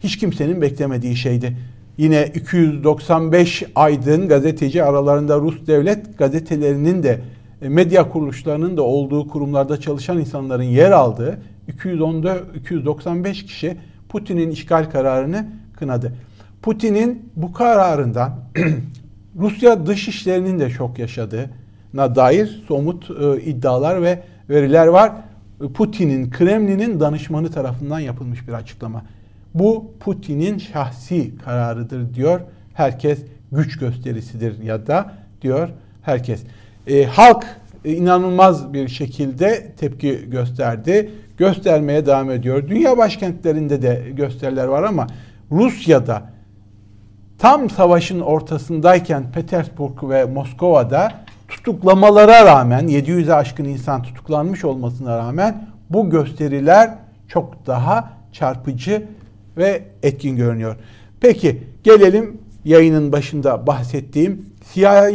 Hiç 0.00 0.18
kimsenin 0.18 0.62
beklemediği 0.62 1.16
şeydi. 1.16 1.56
Yine 1.98 2.26
295 2.26 3.64
aydın 3.74 4.28
gazeteci 4.28 4.84
aralarında 4.84 5.38
Rus 5.38 5.66
devlet 5.66 6.18
gazetelerinin 6.18 7.02
de 7.02 7.20
e, 7.62 7.68
medya 7.68 8.08
kuruluşlarının 8.08 8.76
da 8.76 8.82
olduğu 8.82 9.28
kurumlarda 9.28 9.80
çalışan 9.80 10.18
insanların 10.18 10.62
yer 10.62 10.90
aldığı 10.90 11.38
210'da 11.68 12.38
295 12.54 13.46
kişi 13.46 13.76
Putin'in 14.08 14.50
işgal 14.50 14.90
kararını 14.90 15.46
kınadı. 15.76 16.12
Putin'in 16.62 17.32
bu 17.36 17.52
kararından 17.52 18.40
Rusya 19.38 19.86
dışişlerinin 19.86 20.58
de 20.58 20.70
şok 20.70 20.98
yaşadığına 20.98 22.14
dair 22.14 22.64
somut 22.68 23.10
e, 23.10 23.42
iddialar 23.42 24.02
ve 24.02 24.22
veriler 24.50 24.86
var. 24.86 25.12
Putin'in, 25.74 26.30
Kremlin'in 26.30 27.00
danışmanı 27.00 27.50
tarafından 27.50 28.00
yapılmış 28.00 28.48
bir 28.48 28.52
açıklama. 28.52 29.02
Bu 29.54 29.90
Putin'in 30.00 30.58
şahsi 30.58 31.38
kararıdır 31.44 32.14
diyor 32.14 32.40
herkes. 32.74 33.18
Güç 33.52 33.78
gösterisidir 33.78 34.62
ya 34.62 34.86
da 34.86 35.12
diyor 35.42 35.68
herkes. 36.02 36.42
E, 36.86 37.04
halk 37.04 37.46
e, 37.84 37.92
inanılmaz 37.92 38.72
bir 38.72 38.88
şekilde 38.88 39.72
tepki 39.76 40.30
gösterdi. 40.30 41.10
Göstermeye 41.38 42.06
devam 42.06 42.30
ediyor. 42.30 42.68
Dünya 42.68 42.98
başkentlerinde 42.98 43.82
de 43.82 44.02
gösteriler 44.12 44.66
var 44.66 44.82
ama 44.82 45.06
Rusya'da 45.50 46.22
tam 47.38 47.70
savaşın 47.70 48.20
ortasındayken 48.20 49.32
Petersburg 49.32 50.02
ve 50.02 50.24
Moskova'da 50.24 51.12
tutuklamalara 51.48 52.44
rağmen 52.44 52.88
700'e 52.88 53.34
aşkın 53.34 53.64
insan 53.64 54.02
tutuklanmış 54.02 54.64
olmasına 54.64 55.18
rağmen 55.18 55.68
bu 55.90 56.10
gösteriler 56.10 56.94
çok 57.28 57.66
daha 57.66 58.12
çarpıcı 58.32 59.06
ve 59.56 59.82
etkin 60.02 60.36
görünüyor. 60.36 60.76
Peki 61.20 61.62
gelelim 61.84 62.40
yayının 62.64 63.12
başında 63.12 63.66
bahsettiğim 63.66 64.46
CIA 64.74 65.10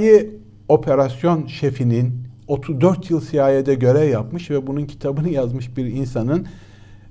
operasyon 0.67 1.47
şefinin 1.47 2.22
34 2.47 3.09
yıl 3.09 3.21
CIA'de 3.31 3.75
görev 3.75 4.09
yapmış 4.09 4.51
ve 4.51 4.67
bunun 4.67 4.85
kitabını 4.85 5.29
yazmış 5.29 5.77
bir 5.77 5.85
insanın 5.85 6.47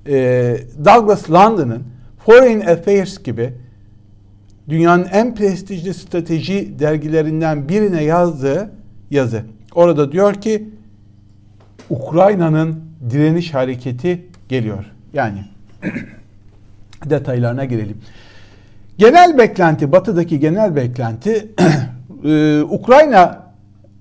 e, 0.07 0.57
Douglas 0.85 1.31
London'ın 1.31 1.83
Foreign 2.27 2.61
Affairs 2.61 3.23
gibi 3.23 3.53
dünyanın 4.69 5.05
en 5.13 5.35
prestijli 5.35 5.95
strateji 5.95 6.79
dergilerinden 6.79 7.69
birine 7.69 8.05
yazdığı 8.05 8.71
yazı. 9.11 9.43
Orada 9.75 10.13
diyor 10.13 10.35
ki 10.35 10.69
Ukrayna'nın 11.91 12.81
direniş 13.11 13.55
hareketi 13.55 14.27
geliyor. 14.49 14.85
Yani 15.13 15.45
detaylarına 17.11 17.65
girelim. 17.65 17.97
Genel 18.99 19.39
beklenti, 19.39 19.93
batıdaki 19.93 20.41
genel 20.41 20.77
beklenti 20.77 21.49
e, 22.25 22.63
Ukrayna 22.63 23.42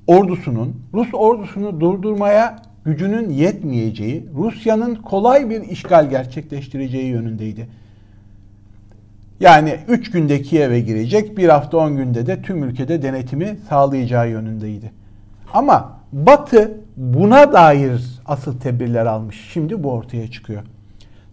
ordusunun 0.07 0.75
Rus 0.93 1.13
ordusunu 1.13 1.79
durdurmaya 1.79 2.55
gücünün 2.85 3.29
yetmeyeceği, 3.29 4.25
Rusya'nın 4.35 4.95
kolay 4.95 5.49
bir 5.49 5.61
işgal 5.61 6.09
gerçekleştireceği 6.09 7.05
yönündeydi. 7.05 7.67
Yani 9.39 9.77
3 9.87 10.11
günde 10.11 10.41
Kiev'e 10.41 10.79
girecek, 10.79 11.37
bir 11.37 11.49
hafta 11.49 11.77
10 11.77 11.95
günde 11.97 12.27
de 12.27 12.41
tüm 12.41 12.63
ülkede 12.63 13.01
denetimi 13.01 13.57
sağlayacağı 13.69 14.29
yönündeydi. 14.29 14.91
Ama 15.53 16.01
Batı 16.13 16.77
buna 16.97 17.53
dair 17.53 18.01
asıl 18.25 18.59
tedbirler 18.59 19.05
almış. 19.05 19.49
Şimdi 19.53 19.83
bu 19.83 19.91
ortaya 19.91 20.31
çıkıyor. 20.31 20.61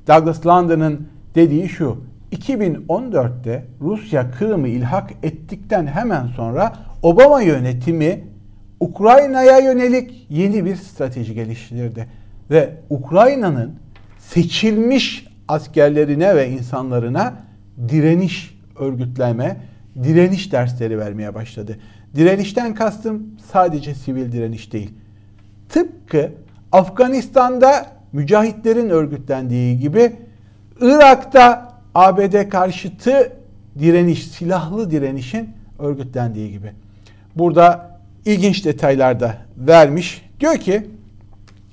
Douglas 0.08 0.46
London'ın 0.46 1.08
dediği 1.34 1.68
şu. 1.68 2.00
2014'te 2.32 3.64
Rusya 3.80 4.30
Kırım'ı 4.30 4.68
ilhak 4.68 5.10
ettikten 5.22 5.86
hemen 5.86 6.26
sonra 6.26 6.72
Obama 7.02 7.42
yönetimi 7.42 8.24
Ukrayna'ya 8.80 9.58
yönelik 9.58 10.26
yeni 10.30 10.64
bir 10.64 10.76
strateji 10.76 11.34
geliştirdi. 11.34 12.06
Ve 12.50 12.74
Ukrayna'nın 12.90 13.74
seçilmiş 14.18 15.26
askerlerine 15.48 16.36
ve 16.36 16.50
insanlarına 16.50 17.34
direniş 17.88 18.58
örgütleme, 18.78 19.56
direniş 20.02 20.52
dersleri 20.52 20.98
vermeye 20.98 21.34
başladı. 21.34 21.78
Direnişten 22.16 22.74
kastım 22.74 23.26
sadece 23.52 23.94
sivil 23.94 24.32
direniş 24.32 24.72
değil. 24.72 24.90
Tıpkı 25.68 26.32
Afganistan'da 26.72 27.86
mücahitlerin 28.12 28.90
örgütlendiği 28.90 29.78
gibi 29.78 30.12
Irak'ta 30.80 31.72
ABD 31.94 32.48
karşıtı 32.48 33.32
direniş, 33.78 34.28
silahlı 34.28 34.90
direnişin 34.90 35.50
örgütlendiği 35.78 36.50
gibi. 36.50 36.72
Burada 37.36 37.87
ilginç 38.28 38.64
detaylar 38.64 39.20
da 39.20 39.36
vermiş. 39.56 40.22
Diyor 40.40 40.56
ki 40.56 40.86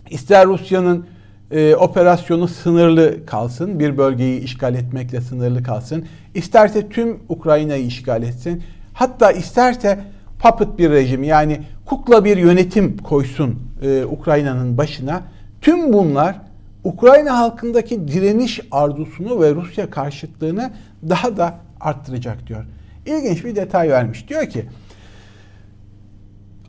ister 0.10 0.48
Rusya'nın 0.48 1.06
e, 1.52 1.76
operasyonu 1.76 2.48
sınırlı 2.48 3.26
kalsın, 3.26 3.80
bir 3.80 3.98
bölgeyi 3.98 4.39
işgal 4.39 4.76
etmekle 4.76 5.22
sınırlı 5.22 5.63
kalsın, 5.63 6.06
isterse 6.34 6.89
tüm 6.89 7.20
Ukrayna'yı 7.30 7.86
işgal 7.86 8.24
etsin, 8.24 8.63
hatta 8.94 9.32
isterse 9.32 10.00
puppet 10.39 10.80
bir 10.80 10.89
rejim 10.89 11.24
yani 11.24 11.62
kukla 11.86 12.26
bir 12.26 12.38
yönetim 12.38 12.98
koysun 12.98 13.60
e, 13.82 14.06
Ukrayna'nın 14.06 14.78
başına. 14.78 15.22
Tüm 15.62 15.94
bunlar 15.94 16.36
Ukrayna 16.84 17.38
halkındaki 17.38 18.08
direniş 18.08 18.62
arzusunu 18.72 19.41
ve 19.41 19.56
Rusya 19.56 19.89
karşıtlığını 19.89 20.72
daha 21.10 21.38
da 21.38 21.60
arttıracak 21.82 22.48
diyor. 22.48 22.65
İlginç 23.06 23.46
bir 23.46 23.56
detay 23.56 23.89
vermiş. 23.89 24.30
Diyor 24.30 24.50
ki 24.50 24.65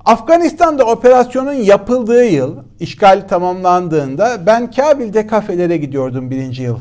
Afganistan'da 0.06 0.84
operasyonun 0.84 1.52
yapıldığı 1.52 2.24
yıl, 2.24 2.56
işgal 2.80 3.28
tamamlandığında 3.28 4.46
ben 4.46 4.70
Kabil'de 4.70 5.26
kafelere 5.26 5.76
gidiyordum 5.76 6.30
birinci 6.30 6.62
yıl. 6.62 6.78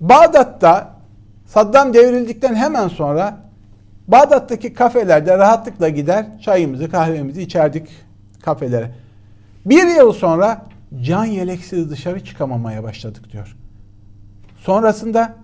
Bağdat'ta 0.00 0.98
Saddam 1.48 1.94
devrildikten 1.94 2.54
hemen 2.54 2.88
sonra 2.88 3.36
Bağdat'taki 4.08 4.74
kafelerde 4.74 5.38
rahatlıkla 5.38 5.88
gider 5.88 6.26
çayımızı 6.40 6.90
kahvemizi 6.90 7.42
içerdik 7.42 7.88
kafelere. 8.42 8.90
Bir 9.66 9.86
yıl 9.96 10.12
sonra 10.12 10.66
can 11.02 11.24
yeleksiz 11.24 11.90
dışarı 11.90 12.24
çıkamamaya 12.24 12.82
başladık 12.82 13.32
diyor. 13.32 13.56
Sonrasında 14.60 15.34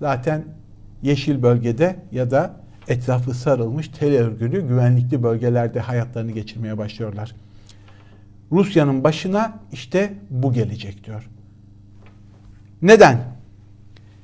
zaten 0.00 0.44
yeşil 1.02 1.42
bölgede 1.42 1.96
ya 2.12 2.30
da 2.30 2.50
etrafı 2.88 3.34
sarılmış 3.34 3.88
tel 3.88 4.14
örgülü 4.14 4.68
güvenlikli 4.68 5.22
bölgelerde 5.22 5.80
hayatlarını 5.80 6.32
geçirmeye 6.32 6.78
başlıyorlar. 6.78 7.34
Rusya'nın 8.52 9.04
başına 9.04 9.58
işte 9.72 10.12
bu 10.30 10.52
gelecek 10.52 11.04
diyor. 11.04 11.30
Neden? 12.82 13.18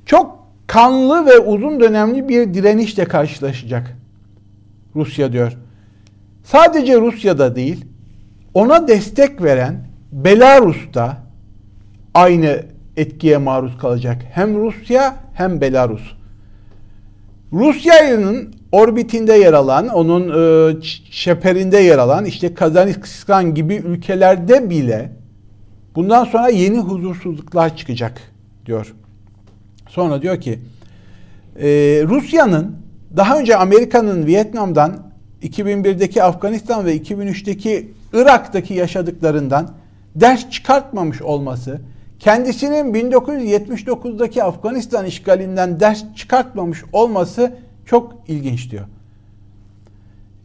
Çok 0.06 0.46
kanlı 0.66 1.26
ve 1.26 1.38
uzun 1.38 1.80
dönemli 1.80 2.28
bir 2.28 2.54
direnişle 2.54 3.04
karşılaşacak 3.04 3.96
Rusya 4.94 5.32
diyor. 5.32 5.56
Sadece 6.44 7.00
Rusya'da 7.00 7.56
değil, 7.56 7.84
ona 8.54 8.88
destek 8.88 9.42
veren 9.42 9.86
Belarus'ta 10.12 11.16
aynı 12.14 12.62
etkiye 12.96 13.38
maruz 13.38 13.78
kalacak. 13.78 14.22
Hem 14.32 14.58
Rusya 14.58 15.16
hem 15.34 15.60
Belarus. 15.60 16.19
Rusya'nın 17.52 18.54
orbitinde 18.72 19.32
yer 19.32 19.52
alan, 19.52 19.88
onun 19.88 20.28
e, 20.28 20.82
şeperinde 21.10 21.78
yer 21.78 21.98
alan 21.98 22.24
işte 22.24 22.54
Kazakistan 22.54 23.54
gibi 23.54 23.74
ülkelerde 23.74 24.70
bile 24.70 25.12
bundan 25.94 26.24
sonra 26.24 26.48
yeni 26.48 26.78
huzursuzluklar 26.78 27.76
çıkacak 27.76 28.20
diyor. 28.66 28.94
Sonra 29.88 30.22
diyor 30.22 30.40
ki 30.40 30.58
e, 31.56 31.68
Rusya'nın 32.08 32.76
daha 33.16 33.38
önce 33.38 33.56
Amerika'nın 33.56 34.26
Vietnam'dan 34.26 35.10
2001'deki 35.42 36.22
Afganistan 36.22 36.84
ve 36.86 36.96
2003'teki 36.96 37.90
Irak'taki 38.12 38.74
yaşadıklarından 38.74 39.70
ders 40.14 40.50
çıkartmamış 40.50 41.22
olması, 41.22 41.80
kendisinin 42.20 42.94
1979'daki 42.94 44.44
Afganistan 44.44 45.06
işgalinden 45.06 45.80
ders 45.80 46.04
çıkartmamış 46.16 46.84
olması 46.92 47.52
çok 47.86 48.16
ilginç 48.28 48.70
diyor. 48.70 48.84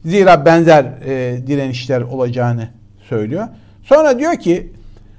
Zira 0.06 0.46
benzer 0.46 0.84
e, 0.84 1.48
direnişler 1.48 2.02
olacağını 2.02 2.70
söylüyor. 3.10 3.48
Sonra 3.84 4.20
diyor 4.20 4.36
ki 4.36 4.72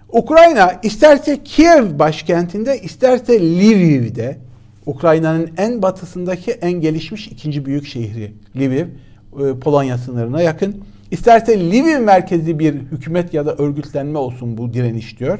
Ukrayna 0.08 0.80
isterse 0.82 1.42
Kiev 1.44 1.98
başkentinde 1.98 2.80
isterse 2.80 3.40
Lviv'de 3.40 4.38
Ukrayna'nın 4.86 5.50
en 5.56 5.82
batısındaki 5.82 6.50
en 6.50 6.72
gelişmiş 6.72 7.26
ikinci 7.26 7.66
büyük 7.66 7.86
şehri 7.86 8.32
Lviv, 8.56 8.86
e, 8.86 9.58
Polonya 9.60 9.98
sınırına 9.98 10.42
yakın. 10.42 10.84
İsterse 11.10 11.70
Lviv 11.70 12.00
merkezli 12.00 12.58
bir 12.58 12.74
hükümet 12.74 13.34
ya 13.34 13.46
da 13.46 13.54
örgütlenme 13.54 14.18
olsun 14.18 14.58
bu 14.58 14.74
direniş 14.74 15.18
diyor. 15.18 15.38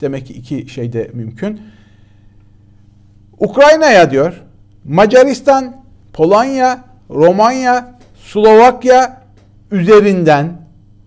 Demek 0.00 0.26
ki 0.26 0.32
iki 0.34 0.68
şey 0.68 0.92
de 0.92 1.10
mümkün. 1.14 1.60
Ukrayna'ya 3.38 4.10
diyor 4.10 4.42
Macaristan, 4.84 5.76
Polonya, 6.12 6.84
Romanya, 7.10 7.98
Slovakya 8.24 9.22
üzerinden 9.70 10.60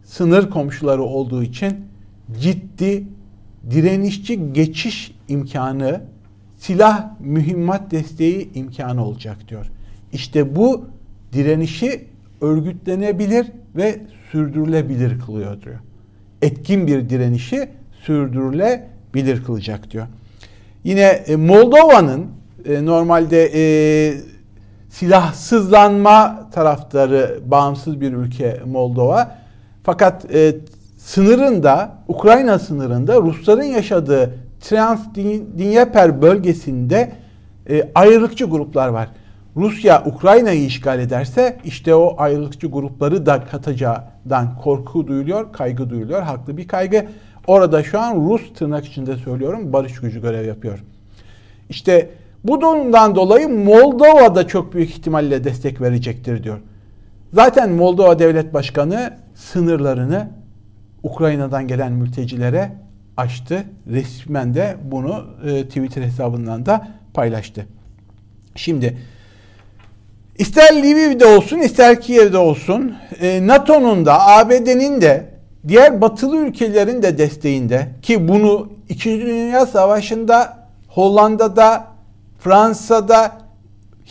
sınır 0.06 0.50
komşuları 0.50 1.04
olduğu 1.04 1.44
için 1.44 1.76
ciddi 2.42 3.04
direnişçi 3.70 4.54
geçiş 4.54 5.16
imkanı, 5.28 6.02
silah 6.58 7.10
mühimmat 7.20 7.92
desteği 7.92 8.54
imkanı 8.54 9.06
olacak 9.06 9.38
diyor. 9.48 9.72
İşte 10.14 10.56
bu 10.56 10.86
direnişi 11.34 12.06
örgütlenebilir 12.42 13.48
ve 13.76 14.00
sürdürülebilir 14.32 15.20
kılıyor 15.20 15.62
diyor. 15.62 15.80
Etkin 16.42 16.88
bir 16.88 17.10
direnişi 17.10 17.70
sürdürülebilir 18.06 19.44
kılacak 19.44 19.92
diyor. 19.92 20.08
Yine 20.84 21.02
e, 21.02 21.36
Moldova'nın 21.36 22.28
e, 22.66 22.86
normalde 22.86 23.52
e, 23.54 23.62
silahsızlanma 24.90 26.50
taraftarı 26.52 27.40
bağımsız 27.46 28.02
bir 28.02 28.14
ülke 28.14 28.62
Moldova. 28.66 29.38
Fakat 29.84 30.36
e, 30.36 30.56
sınırında, 30.98 31.92
Ukrayna 32.08 32.60
sınırında 32.60 33.22
Rusların 33.22 33.64
yaşadığı 33.64 34.34
Transdnieper 34.62 36.22
bölgesinde 36.22 37.12
e, 37.70 37.92
ayrılıkçı 37.96 38.46
gruplar 38.46 38.88
var. 38.88 39.10
Rusya 39.56 40.04
Ukrayna'yı 40.06 40.66
işgal 40.66 41.00
ederse 41.00 41.58
işte 41.64 41.96
o 41.96 42.16
ayrılıkçı 42.18 42.68
grupları 42.68 43.26
da 43.26 43.44
katacağından 43.46 44.58
korku 44.64 45.08
duyuluyor, 45.08 45.54
kaygı 45.54 45.90
duyuluyor. 45.90 46.22
Haklı 46.22 46.58
bir 46.58 46.68
kaygı. 46.68 47.06
Orada 47.48 47.84
şu 47.84 48.00
an 48.00 48.30
Rus 48.30 48.54
tırnak 48.54 48.86
içinde 48.86 49.18
söylüyorum 49.18 49.74
barış 49.74 50.00
gücü 50.00 50.22
görev 50.22 50.48
yapıyor. 50.48 50.84
İşte 51.70 52.10
bu 52.44 52.62
durumdan 52.62 53.16
dolayı 53.16 53.50
Moldova 53.50 54.36
da 54.36 54.48
çok 54.48 54.74
büyük 54.74 54.90
ihtimalle 54.90 55.44
destek 55.44 55.82
verecektir 55.82 56.44
diyor. 56.44 56.60
Zaten 57.34 57.70
Moldova 57.70 58.20
Devlet 58.20 58.54
Başkanı 58.54 59.14
sınırlarını 59.36 60.30
Ukrayna'dan 61.04 61.68
gelen 61.68 61.92
mültecilere 61.92 62.72
açtı. 63.18 63.64
Resmen 63.92 64.54
de 64.54 64.78
bunu 64.84 65.26
e, 65.46 65.64
Twitter 65.64 66.02
hesabından 66.02 66.66
da 66.66 66.88
paylaştı. 67.14 67.66
Şimdi 68.56 68.98
ister 70.38 70.84
Lviv'de 70.84 71.26
olsun 71.26 71.58
ister 71.58 72.02
Kiev'de 72.02 72.38
olsun 72.38 72.96
e, 73.22 73.48
NATO'nun 73.48 74.06
da 74.06 74.28
ABD'nin 74.28 75.02
de 75.02 75.31
diğer 75.68 76.02
batılı 76.02 76.38
ülkelerin 76.38 77.04
de 77.04 77.18
desteğinde 77.18 77.88
ki 78.02 78.28
bunu 78.28 78.70
2. 78.90 79.22
Dünya 79.22 79.66
Savaşı'nda 79.66 80.58
Hollanda'da 80.88 81.88
Fransa'da 82.40 83.42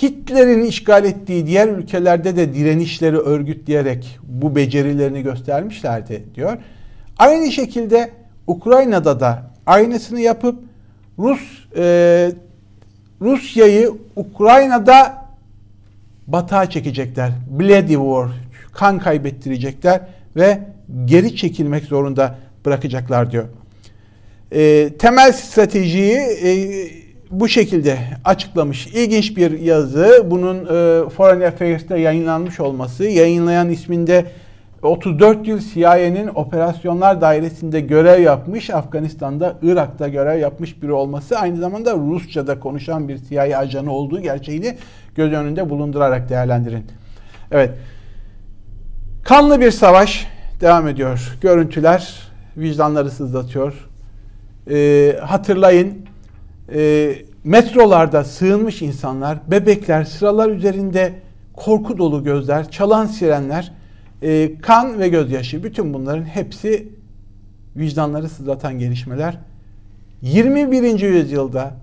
Hitler'in 0.03 0.65
işgal 0.65 1.05
ettiği 1.05 1.47
diğer 1.47 1.69
ülkelerde 1.69 2.37
de 2.37 2.55
direnişleri 2.55 3.19
örgütleyerek 3.19 4.19
bu 4.23 4.57
becerilerini 4.57 5.23
göstermişlerdi 5.23 6.25
diyor. 6.35 6.59
Aynı 7.19 7.53
şekilde 7.53 8.11
Ukrayna'da 8.47 9.21
da 9.21 9.43
aynısını 9.67 10.21
yapıp 10.21 10.59
Rus 11.19 11.41
e, 11.77 12.33
Rusya'yı 13.21 13.93
Ukrayna'da 14.17 15.27
batağa 16.27 16.71
çekecekler. 16.71 17.33
Bloody 17.51 17.95
War, 17.95 18.29
kan 18.73 18.99
kaybettirecekler 18.99 20.01
ve 20.37 20.61
geri 21.05 21.37
çekilmek 21.37 21.85
zorunda 21.85 22.38
bırakacaklar 22.66 23.31
diyor. 23.31 23.44
E, 24.53 24.90
temel 24.98 25.33
stratejiyi 25.33 26.16
e, 26.16 26.50
bu 27.31 27.48
şekilde 27.48 27.98
açıklamış. 28.24 28.87
İlginç 28.87 29.37
bir 29.37 29.61
yazı. 29.61 30.26
Bunun 30.31 30.57
e, 30.57 31.09
Foreign 31.09 31.40
Affairs'te 31.40 31.98
yayınlanmış 31.98 32.61
olması, 32.61 33.05
yayınlayan 33.05 33.68
isminde 33.68 34.24
34 34.83 35.48
yıl 35.48 35.61
CIA'nin 35.61 36.29
operasyonlar 36.35 37.20
dairesinde 37.20 37.81
görev 37.81 38.20
yapmış, 38.22 38.70
Afganistan'da, 38.70 39.57
Irak'ta 39.62 40.09
görev 40.09 40.38
yapmış 40.38 40.83
biri 40.83 40.92
olması, 40.92 41.38
aynı 41.38 41.57
zamanda 41.57 41.94
Rusça'da 41.94 42.61
konuşan 42.61 43.09
bir 43.09 43.18
CIA 43.18 43.59
ajanı 43.59 43.92
olduğu 43.92 44.20
gerçeğini 44.20 44.76
göz 45.14 45.33
önünde 45.33 45.70
bulundurarak 45.70 46.29
değerlendirin. 46.29 46.85
Evet. 47.50 47.70
Kanlı 49.24 49.61
bir 49.61 49.70
savaş 49.70 50.26
devam 50.61 50.88
ediyor. 50.88 51.38
Görüntüler 51.40 52.14
vicdanları 52.57 53.11
sızlatıyor. 53.11 53.88
Ee, 54.70 55.16
hatırlayın 55.23 55.99
e, 56.75 57.12
metrolarda 57.44 58.25
sığınmış 58.25 58.83
insanlar, 58.83 59.38
bebekler, 59.51 60.05
sıralar 60.05 60.51
üzerinde 60.51 61.12
korku 61.53 61.99
dolu 61.99 62.25
gözler, 62.25 62.70
çalan 62.70 63.07
sirenler, 63.07 63.73
e, 64.23 64.59
kan 64.61 65.01
ve 65.01 65.09
gözyaşı 65.09 65.64
bütün 65.64 65.94
bunların 65.94 66.25
hepsi 66.25 66.88
vicdanları 67.77 68.29
sızlatan 68.29 68.79
gelişmeler. 68.79 69.38
21. 70.23 71.01
yüzyılda 71.01 71.75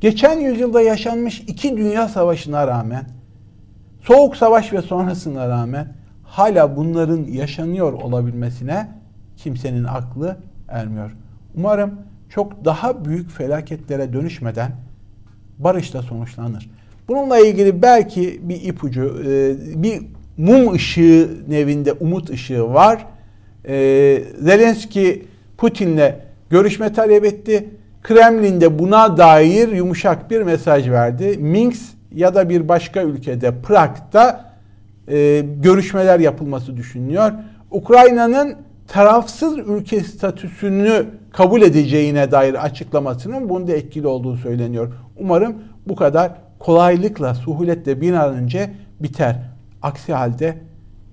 geçen 0.00 0.40
yüzyılda 0.40 0.82
yaşanmış 0.82 1.40
iki 1.40 1.76
dünya 1.76 2.08
savaşına 2.08 2.66
rağmen 2.66 3.04
Soğuk 4.02 4.36
Savaş 4.36 4.72
ve 4.72 4.82
sonrasına 4.82 5.48
rağmen 5.48 6.03
hala 6.34 6.76
bunların 6.76 7.24
yaşanıyor 7.24 7.92
olabilmesine 7.92 8.88
kimsenin 9.36 9.84
aklı 9.84 10.36
ermiyor. 10.68 11.16
Umarım 11.54 11.94
çok 12.28 12.64
daha 12.64 13.04
büyük 13.04 13.30
felaketlere 13.30 14.12
dönüşmeden 14.12 14.72
barışla 15.58 16.02
sonuçlanır. 16.02 16.70
Bununla 17.08 17.38
ilgili 17.38 17.82
belki 17.82 18.40
bir 18.42 18.62
ipucu, 18.62 19.22
e, 19.26 19.82
bir 19.82 20.02
mum 20.36 20.72
ışığı 20.72 21.30
nevinde 21.48 21.92
umut 21.92 22.30
ışığı 22.30 22.74
var. 22.74 23.06
E, 23.68 23.74
Zelenski 24.40 25.26
Putin'le 25.58 26.14
görüşme 26.50 26.92
talep 26.92 27.24
etti. 27.24 27.68
Kremlin'de 28.02 28.78
buna 28.78 29.16
dair 29.16 29.68
yumuşak 29.68 30.30
bir 30.30 30.42
mesaj 30.42 30.90
verdi. 30.90 31.38
Minsk 31.38 31.82
ya 32.14 32.34
da 32.34 32.48
bir 32.48 32.68
başka 32.68 33.02
ülkede 33.02 33.54
Prag'da 33.62 34.53
e, 35.08 35.44
görüşmeler 35.62 36.20
yapılması 36.20 36.76
düşünülüyor. 36.76 37.32
Ukrayna'nın 37.70 38.56
tarafsız 38.88 39.58
ülke 39.58 40.00
statüsünü 40.00 41.06
kabul 41.32 41.62
edeceğine 41.62 42.30
dair 42.30 42.64
açıklamasının 42.64 43.48
bunda 43.48 43.72
etkili 43.72 44.06
olduğu 44.06 44.36
söyleniyor. 44.36 44.92
Umarım 45.16 45.54
bu 45.88 45.96
kadar 45.96 46.32
kolaylıkla, 46.58 47.34
suhuletle 47.34 48.00
bir 48.00 48.12
an 48.12 48.34
önce 48.34 48.70
biter. 49.00 49.36
Aksi 49.82 50.12
halde 50.12 50.58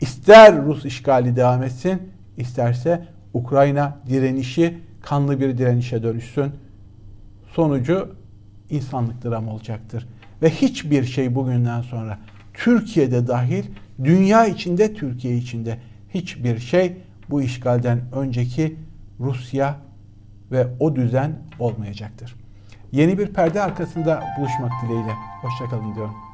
ister 0.02 0.66
Rus 0.66 0.86
işgali 0.86 1.36
devam 1.36 1.64
etsin, 1.64 2.02
isterse 2.38 3.06
Ukrayna 3.34 3.98
direnişi 4.10 4.78
kanlı 5.02 5.40
bir 5.40 5.58
direnişe 5.58 6.04
dönüşsün. 6.04 6.52
Sonucu 7.54 8.16
insanlık 8.70 9.24
dramı 9.26 9.54
olacaktır. 9.54 10.08
Ve 10.42 10.50
hiçbir 10.50 11.04
şey 11.04 11.36
bugünden 11.36 11.82
sonra 11.82 12.18
Türkiye'de 12.54 13.28
dahil, 13.28 13.64
dünya 14.04 14.46
içinde, 14.46 14.94
Türkiye 14.94 15.38
içinde 15.38 15.78
hiçbir 16.14 16.60
şey 16.60 16.98
bu 17.30 17.42
işgalden 17.42 18.02
önceki 18.14 18.76
Rusya 19.20 19.80
ve 20.52 20.68
o 20.80 20.96
düzen 20.96 21.36
olmayacaktır. 21.60 22.36
Yeni 22.92 23.18
bir 23.18 23.28
perde 23.28 23.62
arkasında 23.62 24.24
buluşmak 24.38 24.72
dileğiyle. 24.84 25.14
Hoşçakalın 25.42 25.96
diyorum. 25.96 26.31